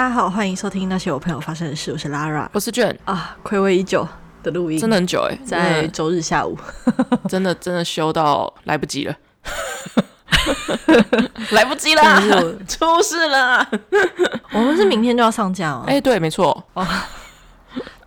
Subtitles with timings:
[0.00, 1.92] 大家好，欢迎收听那些我朋友发生的事。
[1.92, 4.08] 我是 Lara，我是 Jen 啊，暌违已久
[4.42, 6.56] 的录音，真的很久哎，在周日下午，
[7.28, 9.14] 真的真的修到来不及了，
[11.52, 12.02] 来不及了，
[12.66, 13.70] 出事了。
[14.52, 15.84] 我们是明天就要上架哦。
[15.86, 16.64] 哎、欸，对，没错。
[16.72, 16.86] 哦，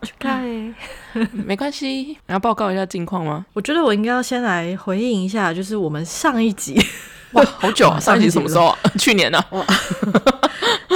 [0.02, 0.44] 去看，
[1.32, 1.86] 没关系。
[1.86, 3.46] 你要报告一下近况吗？
[3.54, 6.76] 我觉得我应该要先来回应一下，就是我们上一集，
[7.34, 8.78] 哇，好久啊，上一集什么时候啊？
[8.98, 9.44] 去年呢？
[9.52, 9.66] 哇。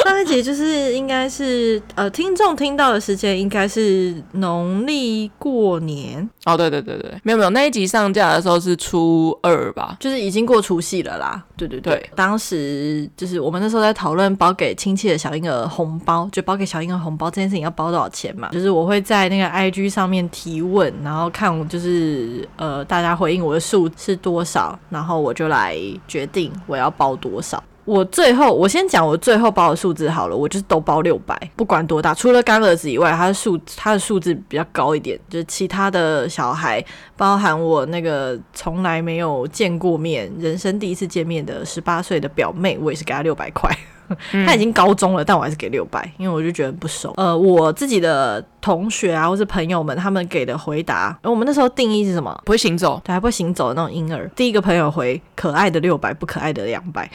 [0.06, 11.44] 上一集就是应该是呃，听众听到的时间应该是农历过年哦，对对对对，没有没有，那一集上架的时候是初二吧，就是已经过除夕了啦。
[11.58, 25.76] 对对对，对当时就是我们那时候在讨论包给亲戚的小婴儿红包，就包给小婴儿红包这件事情要包多少钱嘛，就是我会在那个 IG 上面提问，然后看就是呃大家回应我的数是多少，然后我就来
[26.08, 27.64] 决定我要包多少。
[27.86, 36.84] 我最后，我先讲我最后包的数字好了，我就是都包六百，不管多大，除了干儿子以外，他的数他的数字比较高一点，就是其他的小孩，
[37.16, 43.74] 包含我那个从来没有见过面、人生第一次见面的十八岁的表妹，我也是给他六百块。
[44.46, 47.14] 他已经高中了，但我还是给六百，因为我就觉得不熟。
[47.18, 52.40] 呃，我自己的同学啊，或是朋友们，他们给的回答，我们那时候定义是什么？
[52.46, 54.30] 不会行走，对，还不会行走的那种婴儿。
[54.36, 57.10] 第一个朋友回可爱的六百，不可爱的两百。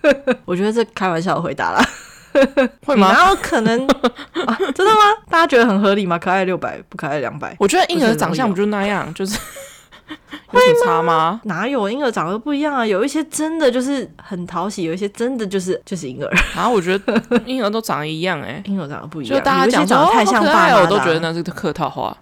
[0.46, 1.84] 我觉得这开玩笑的回答啦，
[2.86, 3.12] 会吗？
[3.12, 5.00] 然后可能、啊、真的吗？
[5.28, 6.18] 大家觉得很合理吗？
[6.18, 7.54] 可爱六百，不可爱两百。
[7.58, 9.38] 我觉得婴儿长相不就那样，就是
[10.46, 11.40] 会差吗？
[11.44, 12.84] 哪有婴儿长得不一样啊？
[12.84, 16.30] 有一些真的就是很讨喜，有一些真的就是就是婴儿。
[16.54, 19.38] 然 后我觉得婴儿都长得一样、欸，哎，婴儿长得不一样。
[19.38, 22.16] 就大家讲长得太像爸爸，我都觉得那是客套话。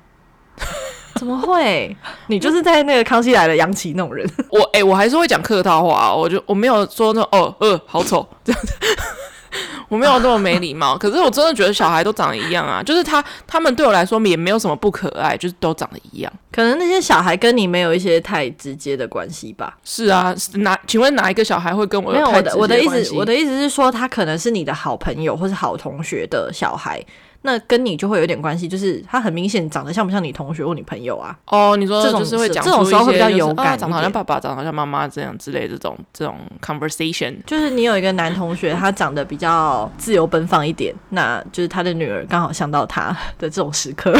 [1.14, 1.96] 怎么会？
[2.28, 4.28] 你就是在那个康熙来了杨奇那种人。
[4.50, 8.72] 我哎、欸，我还是会讲客套话，我就我没有说那哦呃好丑这样子，
[9.88, 10.96] 我没有那么没礼貌。
[10.96, 16.32] 可是我真的觉得小孩都长得一样啊，就是他他们对我来说也没有什么不可爱，就是都长得一样。
[16.52, 19.76] 可能那些小孩跟你没有一些太直接的关系吧？
[19.84, 22.12] 是啊，哪请问哪一个小孩会跟我？
[22.12, 27.04] 没有，我的我的意思，我的意思是说，他可能是你的好朋友或是好同学的小孩。
[27.42, 31.36] 那跟你就会有点关系，就是他很明显长得像不像你同学或你朋友啊？
[31.46, 44.12] 哦，你说这种就是会讲这种时候会比较有感、就是啊，长得好像爸爸，长得好像妈妈这样之类的这种这种 conversation，就是你有一个男同学，他长得比较自由奔放一点，那就是他的女儿刚好像到他的这种时刻。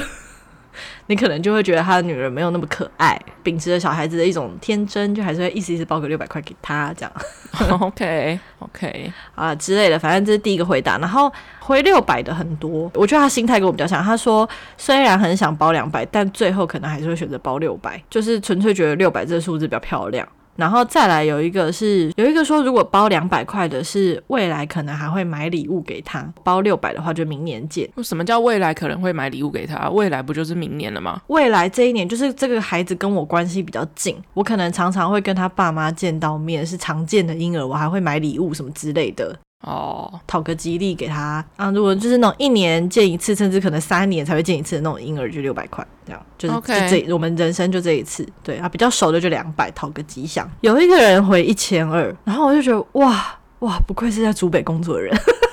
[1.09, 7.13] 你可能就会觉得他的女人没有那么可爱，秉持着小孩子的一种天真，就还是会意思意思包个六百块给他这样。
[7.81, 10.99] OK OK 啊之类的，反正这是第一个回答。
[10.99, 14.05] 然后回六百的很多，我觉得他心态跟我比较像。
[14.05, 20.29] 他说虽然很想包两百，但最后可能还是会选择包六百，就是纯粹觉得六百这个数字比较漂亮。
[20.59, 27.89] 然后再来有一个是有一个说，如果包两百块的是未来可能还会买礼物给他，包六百的话就明年见。
[28.03, 29.89] 什么叫未来可能会买礼物给他？
[29.91, 31.23] 未来不就是明年了吗？
[31.29, 39.39] 未来这一年就是这个孩子跟我关系比较近，我可能常常会跟他爸妈见到面，是常见的婴儿，我还会买礼物什么之类的。
[39.63, 41.69] 哦，讨个吉利给他啊！
[41.73, 48.27] 如果就是那种一年见一次，甚至可能三年才会见一次的那种婴儿，就六百块这样，就是.就这我们人生就这一次。
[48.43, 50.49] 对啊，比较熟的就两百，讨个吉祥。
[50.61, 55.13] 有一个人回一千二，然后我就觉得哇哇，不愧是在竹北工作的人，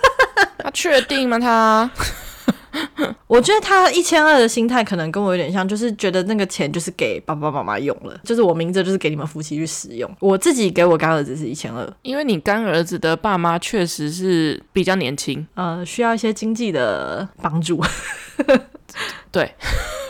[0.59, 1.39] 他确定吗？
[1.39, 1.89] 他？
[3.27, 10.09] 我觉得他一千二的心态可能跟我有点像，就是觉得那个钱就是给爸爸妈妈用了，就是我明着就是给你们夫妻去使用。
[10.19, 17.81] 我自己给我干儿子是一千二，因为你干儿子的爸妈确实是比较年轻，呃，需要一些经济的帮助。
[19.31, 19.51] 对。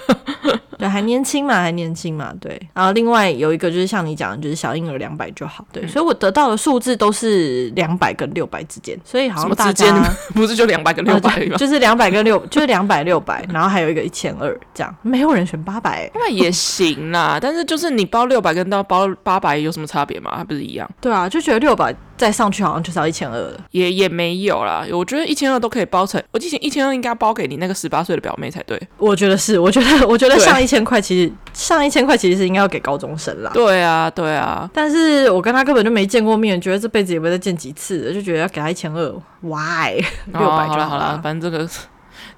[0.78, 2.62] 对，还年轻嘛，还年轻嘛，对。
[2.74, 5.82] 然后另外有一个就是像你讲的，就是小婴儿两百就好，对。
[5.84, 11.56] 嗯、所以我得到的数字都是两百跟六百之间，所以好像大家 不是就两百跟六百吗？
[11.58, 17.40] 就是两百跟六，就是两百六百，然后还有一个一千二这样，没有人选八百，那也行啦。
[17.42, 20.36] 但是就是你包六百跟到包八百有什么差别吗？
[20.36, 20.88] 还不是一样？
[21.02, 24.86] 对啊，就觉得六百再上去好像就是要一千二了，也也没有啦。
[24.92, 28.82] 我觉得一千二都可以包成，我之前一千二应该包给你那个十八岁的表妹才对。
[28.98, 33.52] 我觉得是，我觉得 我觉得上一千块其实上一千块其实是应该要给高中生啦。
[33.54, 34.70] 对啊，对啊。
[34.74, 39.96] 但是我跟他根本就没见过面，觉得这辈子也不会再见几次，就觉得要给他一千二，why？
[40.32, 41.16] 六百就好了。
[41.16, 41.70] 哦，反正这个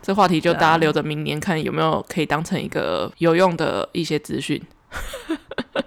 [0.02, 4.62] 这话题就大家留着明年看有没有可以当成一个有用的一些资讯。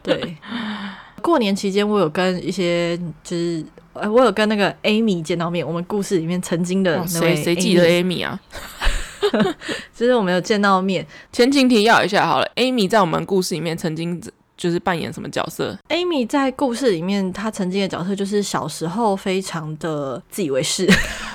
[0.03, 0.37] 对，
[1.21, 3.65] 过年期间我有跟一些就是
[3.95, 8.39] 我有跟那个 Amy 见到面，我们故事里面曾经的那位谁记得 Amy 啊？
[9.95, 12.51] 就是我们有见到面，前情提要一下好了。
[12.57, 14.21] Amy 在我们故事里面曾经
[14.57, 20.87] 就是扮演什么角色？Amy 在故事里面，她曾经的角色就是小时候非常的自以为是。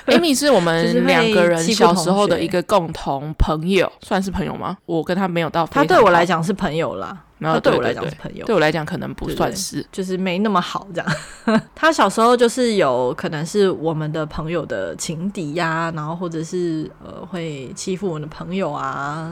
[0.08, 4.78] Amy 是我们 两个人小时候的一个共同朋友，算是朋友吗？
[4.86, 7.18] 我跟他没有到，他对我来讲是朋友啦。
[7.46, 11.62] 然后对我来讲是朋友，对我来讲可能不算是，对对，就是没那么好这样。
[11.76, 19.32] 他小时候就是有可能是我们的朋友的情敌呀、啊，然后或者是呃会欺负我们的朋友啊，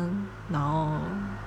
[0.49, 0.91] 然后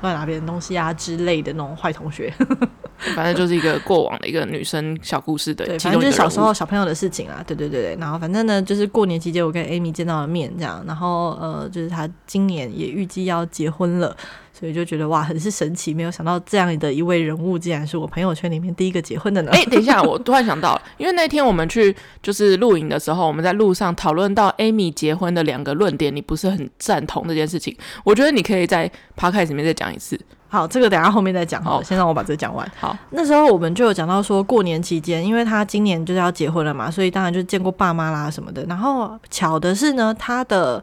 [0.03, 2.33] 乱拿别人东西啊之类的那种坏同学。
[3.15, 7.97] 反正就是一个过往的一个女生小故事的，对，反正就是小时候小朋友的事情啊，对对对对。
[8.01, 14.17] 然后反正呢，就是过年期间我跟 Amy 见到了面这样，然后呃，就是她今年也预计要结婚了。
[14.59, 19.51] 所以就觉得哇，很是神奇，没有想到这样的一位人物，竟然是我朋友圈里面第一个结婚的呢。
[19.53, 27.77] 哎、欸，等一下，我突然想到，因为那天我们去就是录影的时候，我们在路上讨论到 Amy 结婚的两个论点，你不是很赞同这件事情。
[28.03, 30.19] 我觉得你可以在 Podcast 里面再讲一次。
[30.49, 31.63] 好，这个等下后面再讲。
[31.63, 32.67] 好，先让我把这个讲完。
[32.81, 38.65] 好，那时候我们就有讲到说，过年期间，因为他今年就是要结婚了嘛，所以当然就见过爸妈啦什么的。
[38.65, 40.83] 然后巧的是呢，他的。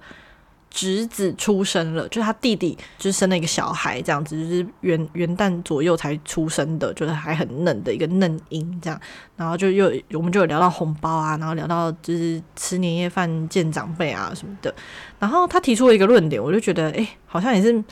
[0.73, 8.99] 侄子出生了，就是他弟弟，就是生了一个小孩，这样子，就是元元旦左右才出生的，就是还很嫩的一个嫩婴，这样，
[9.35, 14.73] 然后就又我们就有聊到红包啊，然后聊到就是吃年夜饭见长辈啊什么的，
[15.19, 17.83] 然后他提出了一个论点，我就觉得，哎、好像也是。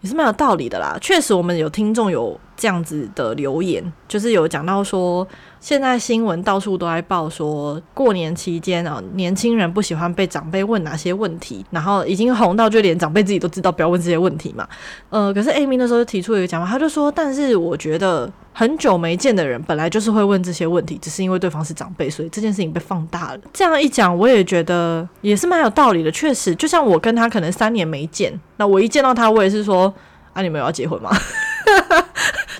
[0.00, 5.26] 也是蛮有道理的啦，确实，我们有听众有这样子的留言，就是有讲到说，
[5.60, 14.68] 现在新闻到处都在报说，过年期间啊，年轻人不喜欢被长辈问哪些问题，然后已经红到就连长辈自己都知道不要问这些问题嘛。
[15.08, 23.40] 呃，可是 Amy 那时候就提出了一个讲法，他就说，但是我觉得很久没见的人本来就是会问这些问题，只是因为对方是长辈，所以这件事情被放大了。
[23.52, 26.10] 这样一讲，我也觉得也是蛮有道理的。
[26.10, 28.36] 确实，就像我跟他可能三年没见。
[28.56, 29.94] 那我一见到他，我也是说
[30.32, 31.10] 啊，你们有要结婚吗？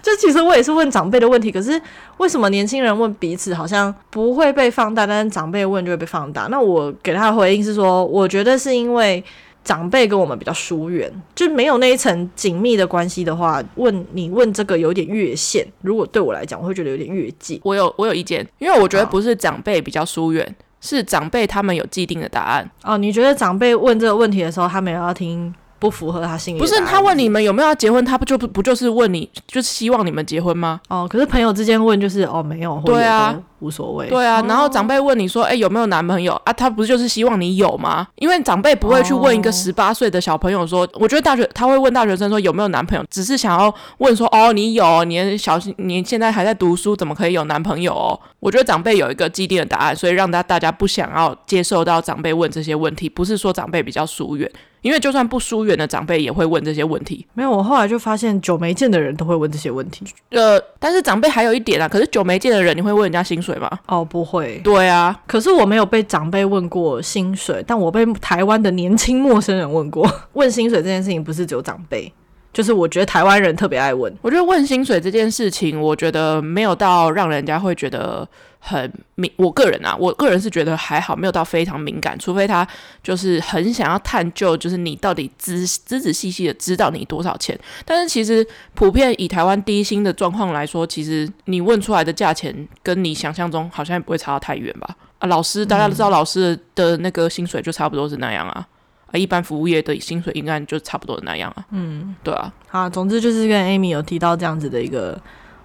[0.02, 1.80] 就其实我也是问长辈的问题，可是
[2.18, 6.46] 为什么年轻人问彼此好像不会被放大，但是长辈问就会被放大？
[6.50, 9.22] 那我给他的回应是说，我觉得是因为
[9.64, 15.66] 长辈跟我们比较疏远，就没有那一层紧密的关系的话，问你问这个有点越线。
[15.82, 17.60] 如果对我来讲，我会觉得有点越界。
[17.64, 20.56] 我有我有意见，因为我觉得不是长辈比较疏远。
[20.80, 22.96] 是长辈他们有既定的答案哦。
[22.96, 25.52] 你觉得长辈问这个问题的时候，他们要听？
[25.78, 26.58] 不符合他心里。
[26.58, 30.80] 不是他问你们有没有要结婚，他不就不不就是问你，就是希望你们结婚吗？
[30.88, 34.08] 哦，可是朋友之间问就是哦没有，对啊，无所谓。
[34.08, 36.52] 对啊，然后长辈问你说，哎、欸、有没有男朋友啊？
[36.52, 38.06] 他不是就是希望你有吗？
[38.16, 48.18] 因为长辈不会去问一个十八岁的小朋友说，我觉得大学他会问大学生说有没有男朋友，只是想要问说哦你有，你小你现在还在读书，怎么可以有男朋友哦？
[48.40, 54.50] 我觉得长辈有一个既定的答案，所以让大大家不想要接受到长辈问这些问题，不是说长辈比较疏远。
[54.82, 57.26] 因为就算不疏远的长辈也会问这些问题。
[57.34, 60.06] 没有，我后来就发现久没见的人都会问这些问题。
[60.30, 63.68] 呃，但是长辈还有一点啊，可是久没见的人，你会问人家薪水吗？
[63.86, 64.58] 哦，不会。
[64.64, 70.08] 对啊，可是我没有被长辈问过薪水，但我被台湾的年轻陌生人问过。
[70.34, 72.12] 问薪水这件事情不是只有长辈，
[72.52, 74.14] 就是我觉得台湾人特别爱问。
[74.22, 78.28] 我觉得问薪水这件事情，我觉得没有到让人家会觉得。
[78.60, 82.66] 很敏，我个人啊，我个人是觉得还好，没有到非常敏感，除非他
[83.02, 87.58] 就是很想要探究，就是你到底仔仔仔细细的知道你多少钱。
[87.84, 94.96] 但是其实普遍以台湾低薪的状况来说，其实你问出来的价钱跟你想象中好像也不会差到太远吧？
[95.20, 98.66] 啊，老师大家都知道，老师的那个薪水就差不多是那样啊，
[99.12, 101.64] 啊，一般服务业的薪水应该就差不多那样啊。
[101.70, 102.52] 嗯，对啊。
[102.66, 105.18] 好，总之就是跟 Amy 有提到这样子的一个。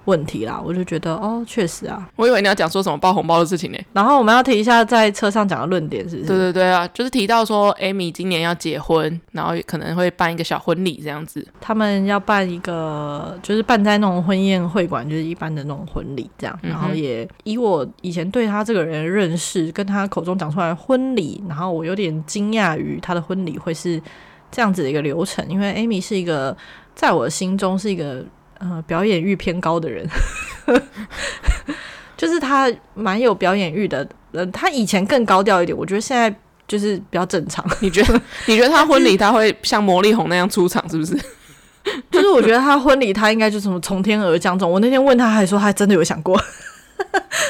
[0.06, 3.78] 问题啦，我就觉得哦，确实啊，我以为你要讲说什么包红包的事情呢。
[3.94, 6.28] 然后我们要提一下在车上讲的论点，是不是？
[6.28, 11.48] 对对对啊，就是提到说，Amy 今年要结婚，然后可能会办一个小婚礼这样子。
[11.62, 16.60] 他们要办一个，就是办在那种婚宴会馆，就是一般的那种婚礼这样。
[16.62, 24.02] 然后也以我以前对他这个人认识，跟他口中讲出来的婚礼，然后我有点惊讶于他的婚礼会是
[24.52, 26.56] 这样子的一个流程，因为 Amy 是一个
[26.94, 28.26] 在我心中是一个。
[28.60, 30.08] 呃，表演欲偏高的人，
[32.16, 34.08] 就是他蛮有表演欲的。
[34.32, 36.34] 呃，他以前更高调一点，我觉得现在
[36.68, 37.64] 就是比较正常。
[37.82, 38.20] 你觉得？
[38.48, 41.16] 你觉得他 婚礼他会像魔力红那样出场，是不是？
[42.10, 44.72] 就是我觉得他婚礼他应该就什么从天而降这种。
[44.72, 46.40] 我那天问他，还说他真的有想过，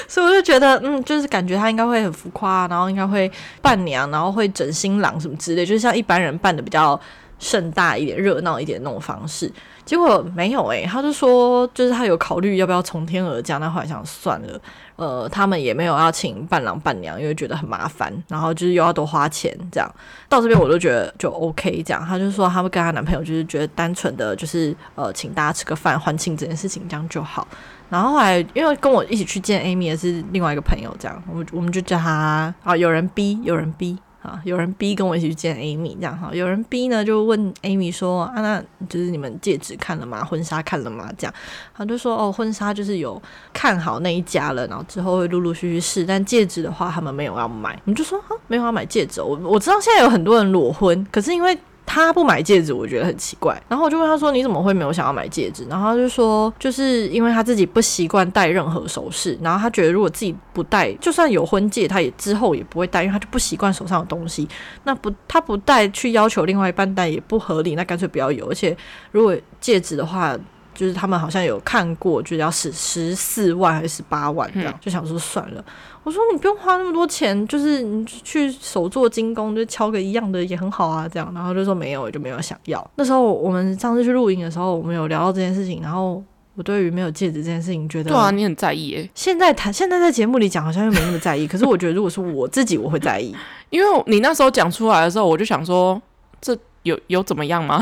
[0.07, 3.31] 所以我就觉得，嗯，就是感觉他应该会很浮夸，然后应该会
[3.61, 6.99] 伴娘，然后会整新郎什么之类，就是像一般人办的比较。
[7.43, 9.51] 盛大一点、热闹一点那种方式。
[9.85, 14.59] 结果没有诶、欸，他就说，就是他有考虑要不要从天而降，那后来想算了，
[14.95, 19.95] 呃，他们也没有要请伴郎伴娘，因为觉得很麻烦，然后就是又要多花钱，这样
[20.29, 27.45] 到这边我都觉得就 OK，这样，他就说他们跟他男朋友就是觉得单纯的就是呃，请大家吃个饭欢庆这件事情这样就好，
[27.89, 33.99] 然后后来因为跟我一起去见 Amy 的是另外一个朋友，这样，我我们就叫他啊，有人逼，有人逼。
[34.23, 36.31] 啊，有人逼跟我一起去见 Amy，这样哈。
[36.33, 40.23] 有人逼呢就问 Amy 说：“啊，那就是你们戒指看了吗？
[40.23, 41.33] 婚纱看了吗？”这样，
[41.75, 51.57] 他就说：“哦，婚纱就是有看好那一家了，然后之后会陆陆续续试，但戒指的话他们没有要买。”我们就说：“啊，没有要买戒指。”我我知道现在有很多人裸婚，可是因为。
[51.93, 53.61] 他不买戒指，我觉得很奇怪。
[53.67, 64.47] 然后我就问他说：“你怎么会没有想要买戒指？”然后他就说：“就是因为他自己不习惯戴任何首饰，然后他觉得如果自己不戴，就算有婚戒，他也之后也不会戴，因为他就不习惯手上的东西。
[64.85, 67.75] 那不他不戴，去要求另外一半戴也不合理。
[67.75, 68.49] 那干脆不要有。
[68.49, 68.75] 而且
[69.11, 70.35] 如果戒指的话。”
[70.73, 75.63] 就是他们好像有看过，就是要十十四万还是十八万这样，嗯、就想说算了。
[76.03, 81.31] 我说你不用花那么多钱，就是你去手做精工，就敲个一样的也很好啊，这样。
[81.33, 82.85] 然后就说没有，我就没有想要。
[82.95, 85.81] 那时候我们上次去露营的时候，我们有聊到这件事情。
[85.81, 86.21] 然后
[86.55, 89.09] 我对于没有戒指这件事情，觉得对啊，你很在意诶。
[89.15, 91.47] 现在谈，现在在节目里讲，好像又没那么在意。
[91.47, 93.33] 可是我觉得，如果是我自己，我会在意，
[93.69, 96.01] 因为你那时候讲出来的时候，我就想说，
[96.41, 97.81] 这有有怎么样吗？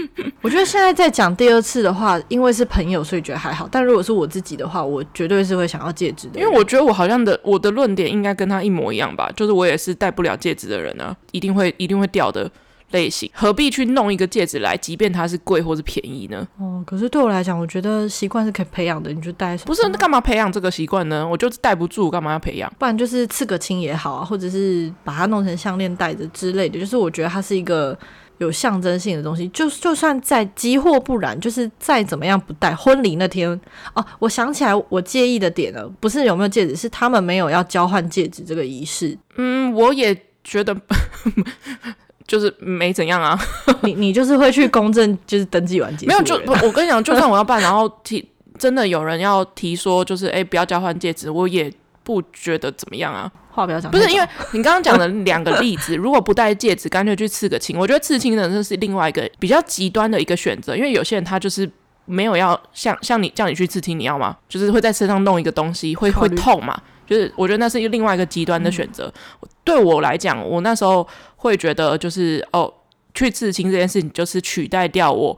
[0.42, 3.68] 我觉得现在再讲第二次的话，因为是朋友，所以觉得还好。
[3.70, 6.40] 但如果是我自己的话，我绝对是会想要戒指的。
[6.40, 12.50] 因为我觉得我好像的我的论点应该跟他一模一样吧，就是我也是戴不了戒指的人啊，一定会一定会掉的
[12.92, 13.28] 类型。
[13.34, 16.46] 何必去弄一个戒指来，即便它是贵或是便宜呢？
[16.58, 19.12] 哦，可是对我来讲，我觉得习惯是可以培养的。
[19.12, 21.26] 你就戴，不是那干嘛培养这个习惯呢？
[21.26, 22.72] 我就是戴不住，干嘛要培养？
[22.78, 26.78] 不然就是刺个青也好啊，或者是把它弄成项链戴着之类的。
[26.78, 27.98] 就是我觉得它是一个。
[28.38, 32.74] 有象征性的东西，就就算再急或不然，就是再怎么样不戴。
[32.74, 33.48] 婚礼那天
[33.94, 39.16] 哦，我想起来，我介意的点了，不是有没有戒指，是他们没有要交换戒指这个仪式。
[39.36, 40.14] 嗯，我也
[40.44, 40.76] 觉得
[42.26, 43.38] 就是没怎样啊。
[43.82, 46.06] 你你就是会去公证，就是登记完结。
[46.06, 48.28] 没有就我跟你讲，就算我要办，然后提
[48.58, 53.30] 真的有人要提说，就是哎、欸，不要交换戒指，我也不觉得怎么样啊。
[53.56, 57.78] 话不要讲，不是因为你刚刚讲的两个例子， 如果不戴戒指，干脆去刺个青。
[57.78, 61.68] 我觉得刺青的这是另外一个比较极端的一个选择，因为有些人他就是
[62.04, 64.36] 没有要像像你叫你去刺青，你要吗？
[64.48, 66.78] 就是会在身上弄一个东西，会会痛嘛？
[67.06, 69.12] 就是我觉得那是一个另外一个极端的选择。
[69.40, 72.72] 嗯、对我来讲，我那时候会觉得就是哦，
[73.14, 75.36] 去刺青这件事情就是取代掉我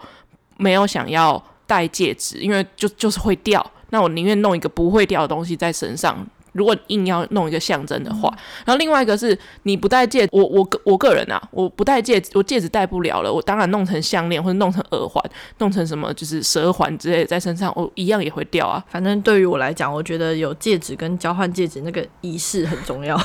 [0.56, 6.26] 没有想要戴戒指，因为就就是会掉，那我宁愿弄一个不会掉的东西在身上。
[6.52, 15.22] 如果硬要弄一个象征的话，嗯、然后另外一个是你不戴戒指，我我个我个人啊，我不戴戒指，我戒指戴不了了，我当然弄成项链或者弄成耳环，
[15.58, 18.84] 弄成什么就是蛇环之类的在身上，我一样也会掉啊。
[18.88, 23.18] 反正对于我来讲，我觉得有戒指跟交换戒指那个仪式很重要，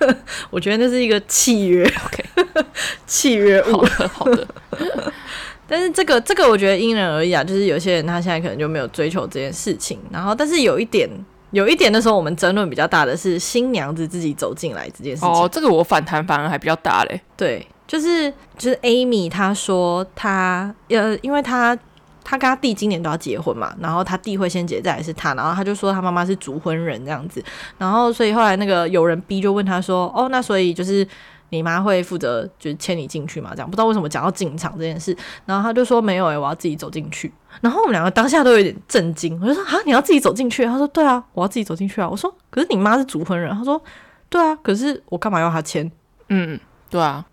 [0.50, 2.64] 我觉得那是一个契约，OK，
[3.06, 3.72] 契约物。
[3.76, 4.46] 好的，好的。
[5.68, 11.08] 但是这个这个我觉得因人而异啊，就是有些人他现在可能就没有追求这件事情，然后但是有一点。
[11.50, 15.28] 有一点的时候，我们争论比较大的是新娘子自己走进来这件事情。
[15.28, 17.20] 哦，这个我反弹反而还比较大嘞。
[17.36, 21.76] 对，就是就是 Amy 她说她呃，因为她
[22.22, 27.42] 她跟她弟今年都要结婚嘛，然后她弟会先结，再来是她，然后她就说她妈妈是主婚人这样子，
[27.78, 31.06] 然后所以后来那个有人逼就问她说，哦，那所以就是。
[31.52, 33.50] 你妈会负责就是牵你进去嘛？
[33.50, 35.16] 这样不知道为什么讲到进场这件事，
[35.46, 37.32] 然后他就说没有诶、欸，我要自己走进去。
[37.60, 40.64] 然后我们两个当下都有点震惊，我就说啊，你要自己走进去？
[40.64, 42.08] 他说对啊，我要自己走进去啊。
[42.08, 43.80] 我说可是你妈是主婚人，他说
[44.28, 45.90] 对啊，可是我干嘛要他签？
[46.28, 47.24] 嗯，对啊。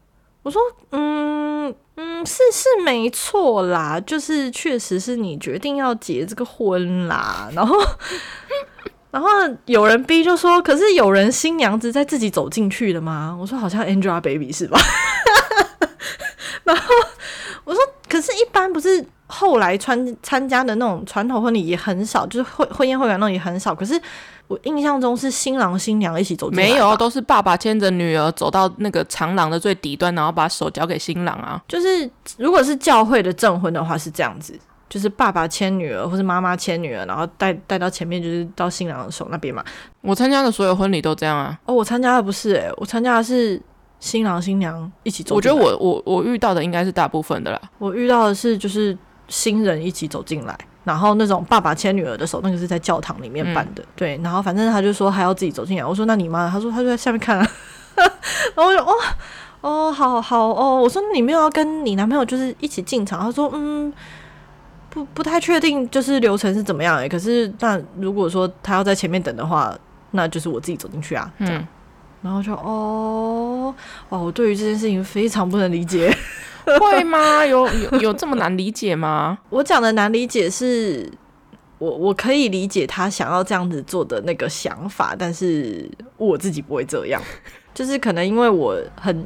[0.43, 7.75] 我说嗯嗯，是是没错啦，就是确实是你决定要结这个婚啦， 然后。
[9.09, 9.29] 然后
[9.65, 14.77] 有人逼就说：“可是有人新娘子在自己走进去的吗？”我说：“好像 Angelababy 是吧？”
[16.65, 16.83] 然后
[17.63, 23.75] 我说：“可是，一般不是后来参参加的那种传统婚礼也很少，就是婚婚宴会馆那种也很少。
[23.75, 24.01] 可是
[24.47, 31.61] 我印象中是新郎新娘一起走没有，都是爸爸牵着女儿走到那个长廊的最底端，然后把手交给新郎啊。
[31.67, 34.57] 就是如果是教会的证婚的话是这样子。”
[34.89, 39.61] 就是爸爸牵女儿，或是妈妈牵女儿，然后带带到前面，就是到新郎的手那边嘛。
[39.99, 41.59] 我参加的所有婚礼都这样啊。
[41.65, 43.61] 哦，我参加的不是诶、欸，我参加的是
[43.99, 45.35] 新郎新娘一起走。
[45.35, 47.61] 我觉得我我我遇到的应该是大部分的啦。
[47.79, 53.83] 我遇到的是就是新人一起走进来，然后那种爸爸牵女儿的手，那个是在教堂里面办的。
[53.83, 55.85] 嗯、对，然后反正他就说还要自己走进来。
[55.85, 56.49] 我说那你妈？
[56.49, 57.47] 他说他就在下面看啊。
[58.55, 58.93] 然后我就哦。
[59.59, 60.79] 哦，好好哦。
[60.81, 63.19] 我说你没有要跟你男朋友就是一起进场？
[63.19, 63.91] 他说嗯，
[64.89, 67.09] 不不太确定，就是流程是怎么样哎。
[67.09, 69.75] 可是那如果说他要在前面等的话，
[70.11, 71.29] 那就是我自己走进去啊。
[71.39, 71.67] 这样，嗯，
[72.21, 73.73] 然后就哦，
[74.09, 76.15] 哇，我对于这件事情非常不能理解。
[76.79, 77.45] 会吗？
[77.45, 79.39] 有有有这么难理解吗？
[79.49, 81.09] 我讲的难理解是。
[81.79, 87.21] 我我可以理解他想要这样子做的那个想法，但是我自己不会这样，
[87.71, 89.23] 就是可能因为我很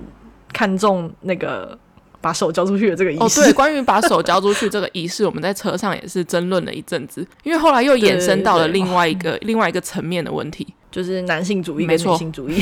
[0.52, 1.80] 看重那个
[2.20, 3.40] 把手交出去的这个仪式。
[3.40, 12.62] 哦，对，关于把手交出去这个仪式，我们在车上也是争论了一阵子，因为后来又衍生到了另外一个另外一个层面的问题，就是男性主义跟女性主义。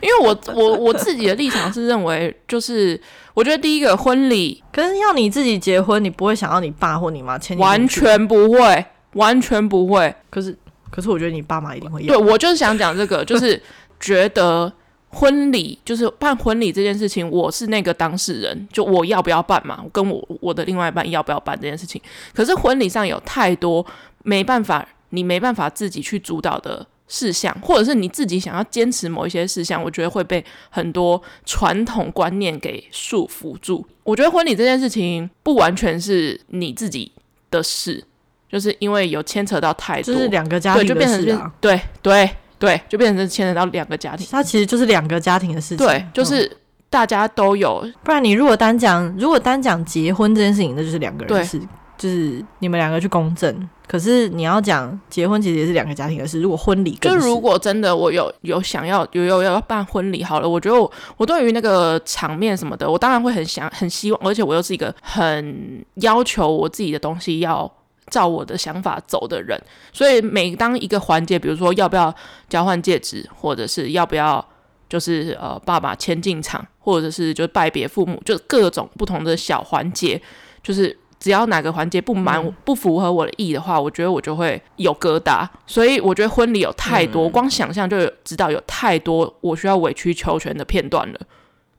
[0.00, 2.98] 因为我我我自己的立场是认为，就是
[3.38, 10.12] 我觉得第一个婚礼，可是要你自己结婚，你不会想要你爸或你妈签，完全不会，完全不会。
[10.28, 10.58] 可是
[10.90, 12.18] 可是我觉得你爸妈一定会要。
[12.18, 13.62] 对，我就是想讲这个，就是
[14.00, 14.72] 觉得
[15.10, 19.84] 婚礼就是办婚礼这件事情，我是那个当事人，就我要不要办嘛？
[19.92, 22.02] 跟我我的另外一半要不要办这件事情？
[22.34, 23.86] 可是婚礼上有太多
[24.24, 26.84] 没办法，你没办法自己去主导的。
[27.08, 33.84] 事项，或者是你自己想要坚持某一些事项，我觉得会被很多传统观念给束缚住。
[34.04, 37.10] 我觉得婚礼这件事情不完全是你自己
[37.50, 38.04] 的事，
[38.48, 44.26] 就是因为有牵扯到太多，就是两个家庭的事啊，对，就变成对对对，就变成是牵扯到两个家庭。
[44.30, 46.50] 它其实就是两个家庭的事情，对，就是
[46.90, 47.80] 大家都有。
[47.84, 51.60] 嗯，不然你如果单讲，如果单讲结婚这件事情，那就是两个人的事。
[51.98, 56.40] 就是你们两个去公证，可是你要讲结婚，其实也是两个家庭的事。
[56.40, 67.68] 如果婚礼，就如果真的我有有想要有有要办婚礼，好了，我觉得我对于那个场面什么的，我当然会很想很希望，而且我又是一个很要求我自己的东西要
[68.08, 69.60] 照我的想法走的人，
[69.92, 72.14] 所以每当一个环节，比如说要不要
[72.48, 74.46] 交换戒指，或者是要不要
[74.88, 80.22] 就是呃爸爸牵进场，或者是就拜别父母，就各种不同的小环节，
[80.62, 80.96] 就是。
[81.20, 85.46] 只要哪个环节不满、嗯、不符合我的意的话，我觉得我就会有疙瘩。
[85.66, 91.20] 所以我觉得婚礼有太多，嗯、光想象就有知道有太多我需要委曲求全的片段了。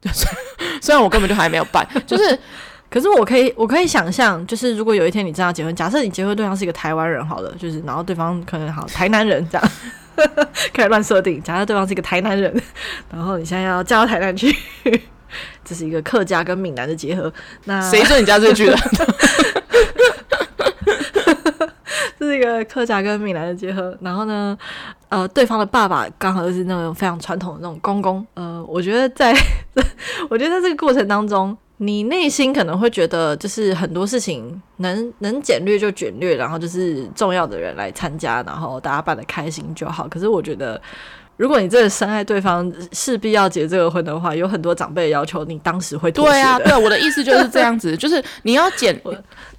[0.82, 2.40] 虽然我根本就还没有办， 就是，
[2.90, 9.72] 可是我可以，我可以想象，就是如果有一天你真要结婚，假设你结婚对象是一个台湾人，好了，就是然后对方可能好台南人这样，
[10.72, 11.44] 开始乱设定。
[11.44, 12.54] 假设对方是一个台南人，
[13.12, 14.56] 然后你现在要嫁到台南去。
[15.70, 17.32] 这是一个客家跟闽南的结合。
[17.66, 18.76] 那谁说你家这句的？
[22.18, 23.96] 这是一个客家跟闽南的结合。
[24.02, 24.58] 然后呢，
[25.10, 28.26] 呃，对方的爸爸刚好就是那种非常传统的那种公公。
[28.34, 29.32] 呃，我觉得在，
[30.28, 40.08] 我觉得在这个过程当中，你内心可能会觉得，就是很多事情能能简略就简略，然后就是重要的人来参加，然后大家办的开心就好。
[40.08, 40.82] 可是我觉得。
[41.40, 46.32] 如果你真的深爱对方，势必要结这个婚的话，有很多长辈要求你当时会妥协。
[46.32, 48.94] 对啊，对，我的意思就是这样子， 就是你要减，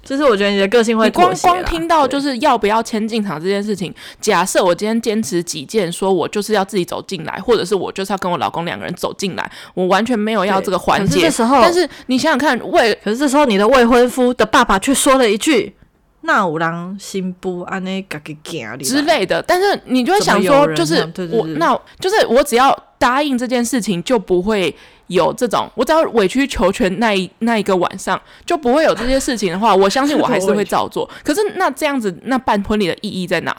[0.03, 1.05] 就是我觉得你的个性会。
[1.05, 11.21] 你光光听到就是要不要签进场这件事情，假设我今天坚持己见，说我就是要自己走进来，或者是我就是要跟我老公两个人走进来，我完全没有要这个环节。
[11.21, 15.73] 这时候，但是你想想看，未，可是这时候你的未婚夫的爸爸却说了一句。
[16.23, 24.75] 那有人新妇安尼家己行之类的，但是你就会想说，就是我那就是我只要答应这件事情，就不会
[25.07, 31.09] 有这种，我只要委曲求全那一那一个晚上，就不会有这些事情的话，我相信我还是会照做。
[31.25, 33.57] 可是那这样子，那办婚礼的意义在哪？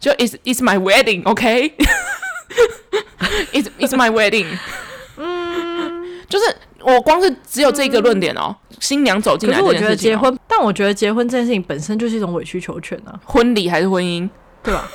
[0.00, 1.68] 就 is is my wedding，OK？is
[3.78, 4.46] is my wedding？
[5.18, 6.56] 嗯，就是。
[6.84, 13.18] 我光是只有这个论点哦，嗯、新娘走进来、哦，可是我觉得结婚，但我觉得结婚这件事情本身就是一种委曲求全啊。
[13.24, 14.28] 婚礼还是婚姻，
[14.62, 14.90] 对吧？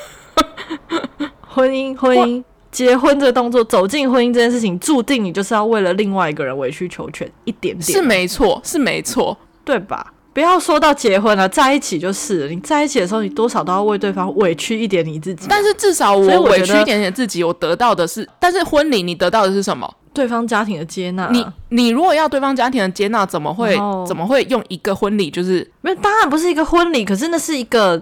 [1.42, 10.14] 婚姻，婚姻，结婚这个动作，走进婚姻这件事情，注定你就是要为了另外一个人委曲求全一点点，是没错，是没错，对吧？
[10.32, 12.48] 不要说到结婚了，在一起就是。
[12.50, 15.48] 你在一起的时候，你多少都要为对方委屈一点你自己。
[15.50, 19.92] 但是至少我委屈一点点自己，我得到的是，但是婚礼你得到的是什么？
[20.12, 25.30] 对方家庭的接纳，你你如果要对方家庭的接纳，怎么会怎么会用一个婚礼？
[25.30, 28.02] 就是没有，当然不是一个婚礼，可是那是一个，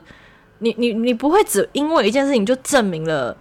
[0.59, 3.35] 你你你不会只因为一件事情就证明了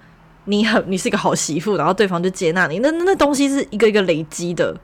[0.46, 4.74] 你很你是一个好媳妇，然后对方就接纳你，那那东西是一个一个累积的，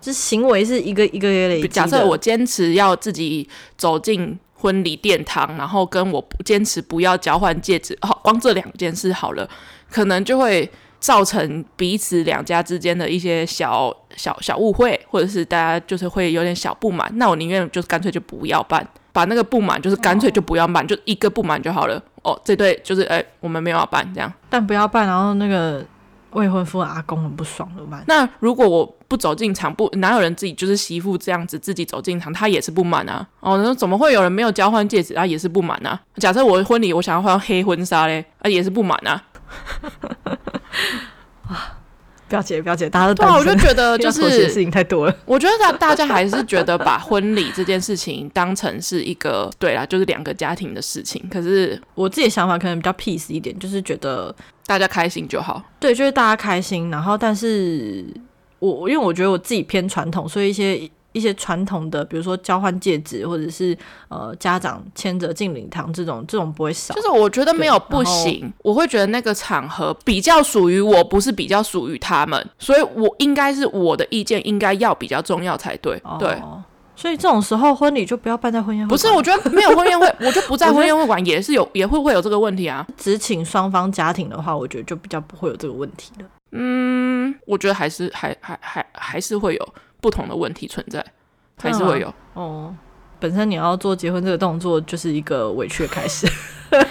[0.00, 1.68] 就是行为是一个一个累积。
[1.68, 9.48] 假设我坚持要自己走进婚礼殿堂，然后跟我坚持不要交换戒指，好，光这两件事好了，
[9.90, 10.70] 可能就会。
[11.00, 22.02] 造成彼此两家之间的一些小小小误会，或者是大家就是会有点小不满，那我宁愿就是干脆就不要办，把那个不满就是干脆就不要办，哦、就一个不满就好了。
[22.22, 25.84] 哦，这对就是哎、欸，我们没有要办这样，但不要办，然后那个
[26.32, 28.04] 未婚夫阿公很不爽怎么办？
[28.08, 33.26] 那如果我不走进场，不哪有人自己就是媳妇这样子自己走进场，他也是不满啊。
[33.40, 35.24] 哦，那怎么会有人没有交换戒指啊？
[35.24, 35.98] 也是不满啊。
[36.16, 39.22] 假设我的婚礼我想要换黑婚纱嘞，啊也是不满啊。
[41.48, 41.74] 啊。
[42.28, 45.16] 表姐，表姐，大家都对啊，我就觉得 就是事情太多了。
[45.24, 51.26] 我觉得大大家还是觉得把婚礼这件事情当成是一个 对啦，就是两个家庭的事情。
[51.30, 54.34] 可是我自己的想法可能比较 peace 一点，就是觉得
[54.66, 55.62] 大家开心就好。
[55.80, 56.90] 对，就是大家开心。
[56.90, 58.04] 然后，但是
[58.58, 60.90] 我因为我觉得我自己偏传统，所以一些。
[61.12, 63.76] 一些传统的，比如说交换戒指，或者是
[64.08, 66.94] 呃家长牵着进礼堂这种，这种不会少。
[66.94, 76.00] 就是我觉得没有不行，我会觉得那个场合比较属于我，不是比较属于他们，所以我应该是我的意见应该要比较重要才对。
[76.04, 76.40] 哦、对，
[76.94, 78.90] 所以这种时候婚礼就不要办在婚宴会。
[78.90, 82.86] 不是，我觉得没有婚宴会，我就不在婚宴会馆也是有， 也会会有这个问题啊。
[82.96, 86.26] 只请双方家庭的话，我觉得就比较不会有这个问题了。
[86.52, 89.68] 嗯，我觉得还是还还还还是会有。
[90.00, 91.04] 不同的问题存在，
[91.60, 92.74] 还是会有哦。
[93.20, 96.24] 本身你要做结婚这个动作，就是一个委屈的开始。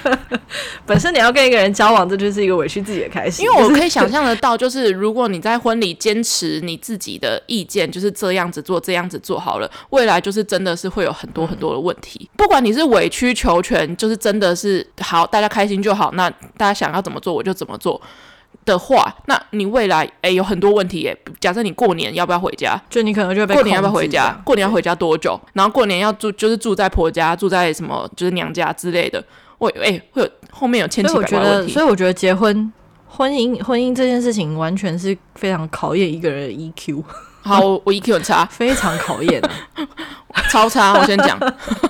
[0.85, 3.41] 本身你要跟一个人交往，这就是一个委屈自己的开始。
[3.41, 12.29] 因为我可以想象得到，就是如果你在婚礼坚持你自己的意见，就是这样子做，这样子做好了，未来就是真的是会有很多很多的问题。
[12.35, 18.01] 不管你是委曲求全，就是真的是好，大家开心就好，那大家想要怎么做我就怎么做。
[18.65, 21.17] 的话，那你未来诶、欸、有很多问题耶。
[21.39, 22.81] 假设你过年要不要回家？
[22.89, 24.39] 就你可能就会被过年要不要回家？
[24.43, 25.39] 过年要回家多久？
[25.53, 29.23] 然后过年要住就是住在婆家，住在什么就是娘家之类的。
[29.57, 31.73] 我诶、欸、会有后面有千奇百怪的问题。
[31.73, 32.71] 所以我觉得结婚
[33.07, 37.03] 婚姻婚姻这件事情完全是非常考验一个人的 EQ。
[37.41, 39.49] 好，我 EQ 很差，非常考验、啊，
[40.51, 40.93] 超差。
[40.99, 41.39] 我先讲，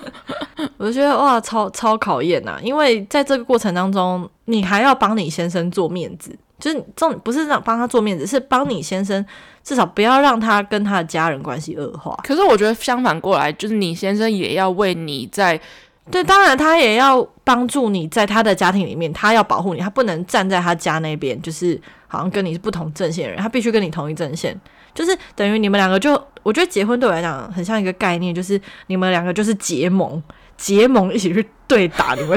[0.77, 2.59] 我就觉得哇，超超考验呐、啊！
[2.61, 6.37] 因为在这个过程当中，你还要帮你先生做面子。
[6.59, 9.23] 就是这种不是让帮他做面子，是帮你先生
[9.63, 12.17] 至少不要让他跟他的家人关系恶化。
[12.23, 15.59] 可是我觉得相反过来，就是你先生也要为你在
[16.09, 24.59] 对，当然他也要帮助你在他的家庭里面，他要保护你，他不能站在他家那边，就是好像跟你是不同阵线的人，他必须跟你同一阵线，
[24.95, 30.21] 就是等于你们两个就，我觉得结婚对我来讲很像一个概念，就是你们两个就是结盟。
[30.57, 32.35] 结盟一起去对打你们，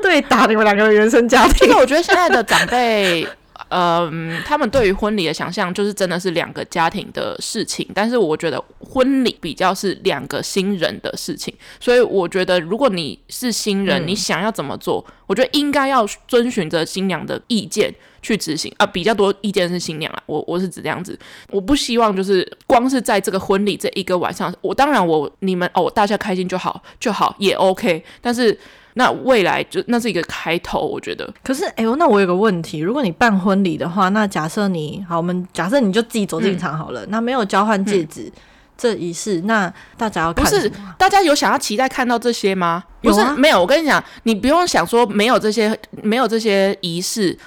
[0.00, 1.66] 对打你们两个的原生家庭。
[1.66, 3.28] 其实我觉得现在的长辈，
[3.72, 11.54] 嗯，他们对于婚礼的想象就是真的是两个家庭的事情，但是我觉得婚礼比较是两个新人的事情。
[11.80, 17.94] 所以我觉得，如果你是新人，你想要怎么做，嗯、我觉得应该要遵循着新娘的意见。
[18.22, 21.18] 去执行啊，比较多意见是新娘啊，我我是指这样子，
[21.50, 28.56] 我不希望就是光是在这个婚礼这一个晚上，我当然我你们哦，大家开心就好就好也 OK，但是
[28.94, 31.32] 那未来就那是一个开头，我觉得。
[31.42, 38.32] 可是哎呦，那我有个问题，如果你办婚礼的话，那假设你好，我们假设你就自己走进场好了，嗯、那没有交换戒指、嗯、
[38.76, 40.44] 这仪式，那大家要看？
[40.44, 42.66] 不是大家有想要期待看到这些吗？
[42.66, 47.38] 啊、不是没有，我跟你讲，你不用想说没有这些没有这些仪式。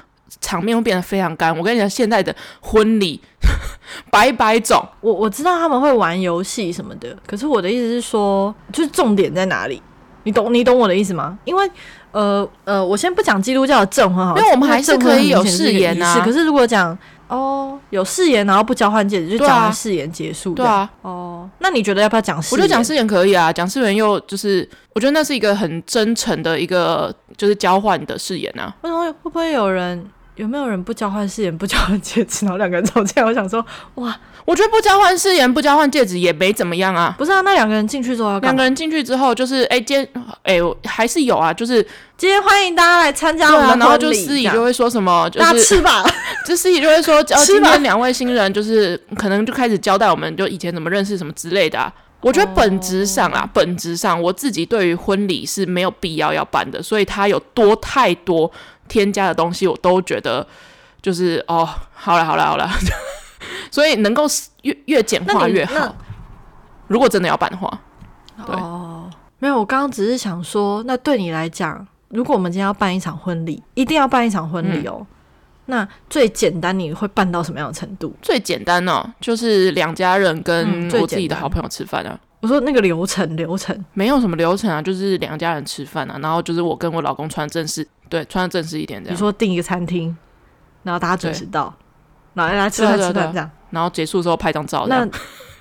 [0.42, 1.56] 场面会变得非常干。
[1.56, 3.20] 我跟你讲，现在的婚礼
[4.12, 4.86] 百百种。
[5.00, 9.82] 我我知道他们会玩游戏什么的，可是我的意思是说，就是重点在哪里？
[10.26, 11.40] 你懂你懂我的意思吗？
[11.46, 11.72] 因为
[12.12, 16.22] 呃呃，我先不讲基督教的证婚好，因为我们还是可以有誓言啊。
[16.26, 20.54] 可是如果讲哦有誓言，然后不交换戒指，就讲誓言结束。
[20.54, 20.90] 对啊。
[21.02, 22.52] 哦，那你觉得要不要讲誓言？
[22.54, 28.74] 我觉得讲誓言可以啊，讲誓言又就是，我觉得那是一个很真诚的一个就是交换的誓言啊。
[28.82, 30.06] 为什么会不会有人？
[30.36, 33.26] 有没有人不交换誓言不交换戒指，然后两个人吵架？
[33.26, 37.16] 我想说， 哇，我觉得不交换誓言不交换戒指也没怎么样啊。
[37.18, 38.38] 不是啊，那两个人进去之后？
[38.40, 40.10] 两个人进去之后就是，哎、欸，今天，
[40.44, 41.82] 哎、欸，还是有啊，就是
[42.18, 46.04] 今天欢迎大家来参加我们然后就司仪就会说什么，就是、大家吃吧。
[46.46, 51.92] 这司仪就会说，哦，今天两位新人就是可能就开始交代我们，就以前怎么认识什么之类的、啊。
[52.22, 58.52] 我觉得本质上啊，本质上我自己对于婚礼是没有必要要办的，所以它有多太多
[58.88, 60.46] 添加的东西，我都觉得。
[61.02, 62.68] 就是哦，好了好了好了，
[63.70, 64.24] 所以能够
[64.64, 65.96] 越越简化越好。
[66.88, 67.80] 如果真的要办的话，
[68.44, 74.98] 对哦，没有，我刚刚只是想说，那对你来讲，如果我们今天要办一场婚礼，一定要办一场婚礼哦。
[75.00, 75.08] 嗯、
[75.68, 78.12] 那最简单你会办到什么样的程度？
[78.24, 82.12] 最简单呢、哦，就是两家人跟我自己的好朋友吃饭啊。
[82.14, 89.14] 嗯、我说那个流程流程没有什么流程啊，就是两家人吃饭啊，然后就是我跟我老公穿正式，对，穿的正式一点这样。
[89.16, 90.16] 你说订一个餐厅。
[90.84, 91.74] 然后大家准时到，
[92.36, 94.86] 然后大家吃饭吃饭这样，然后结束之后拍张照。
[94.86, 95.04] 那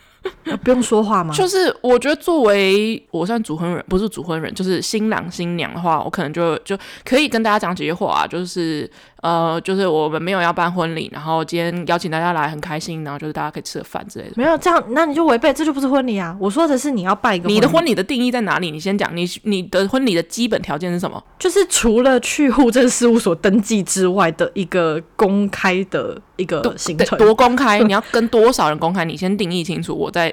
[0.62, 1.33] 不用说话吗？
[1.35, 6.76] 就是我觉得作为我算主婚人，不是主婚人，就是新郎新娘的话，我可能就就
[7.07, 8.26] 可以跟大家讲几句话啊。
[8.26, 8.90] 就是
[9.24, 14.32] 呃，就是我们没有要办婚礼，然后今天邀请大家来很开心，然后就是大家可以吃个饭之类的。
[14.37, 16.37] 没有这样，那你就违背，这就不是婚礼啊！
[16.38, 17.48] 我说的是你要办一个。
[17.48, 18.70] 你的婚礼的定义在哪里？
[18.70, 21.24] 你先讲，你你的婚礼的基本条件是什么？
[21.38, 27.18] 就是除了去户政事务所登记之外的一个公开的一个行程。
[27.18, 27.80] 多公开？
[27.80, 29.06] 你要跟多少人公开？
[29.06, 29.96] 你先定义清楚。
[29.96, 30.30] 我在，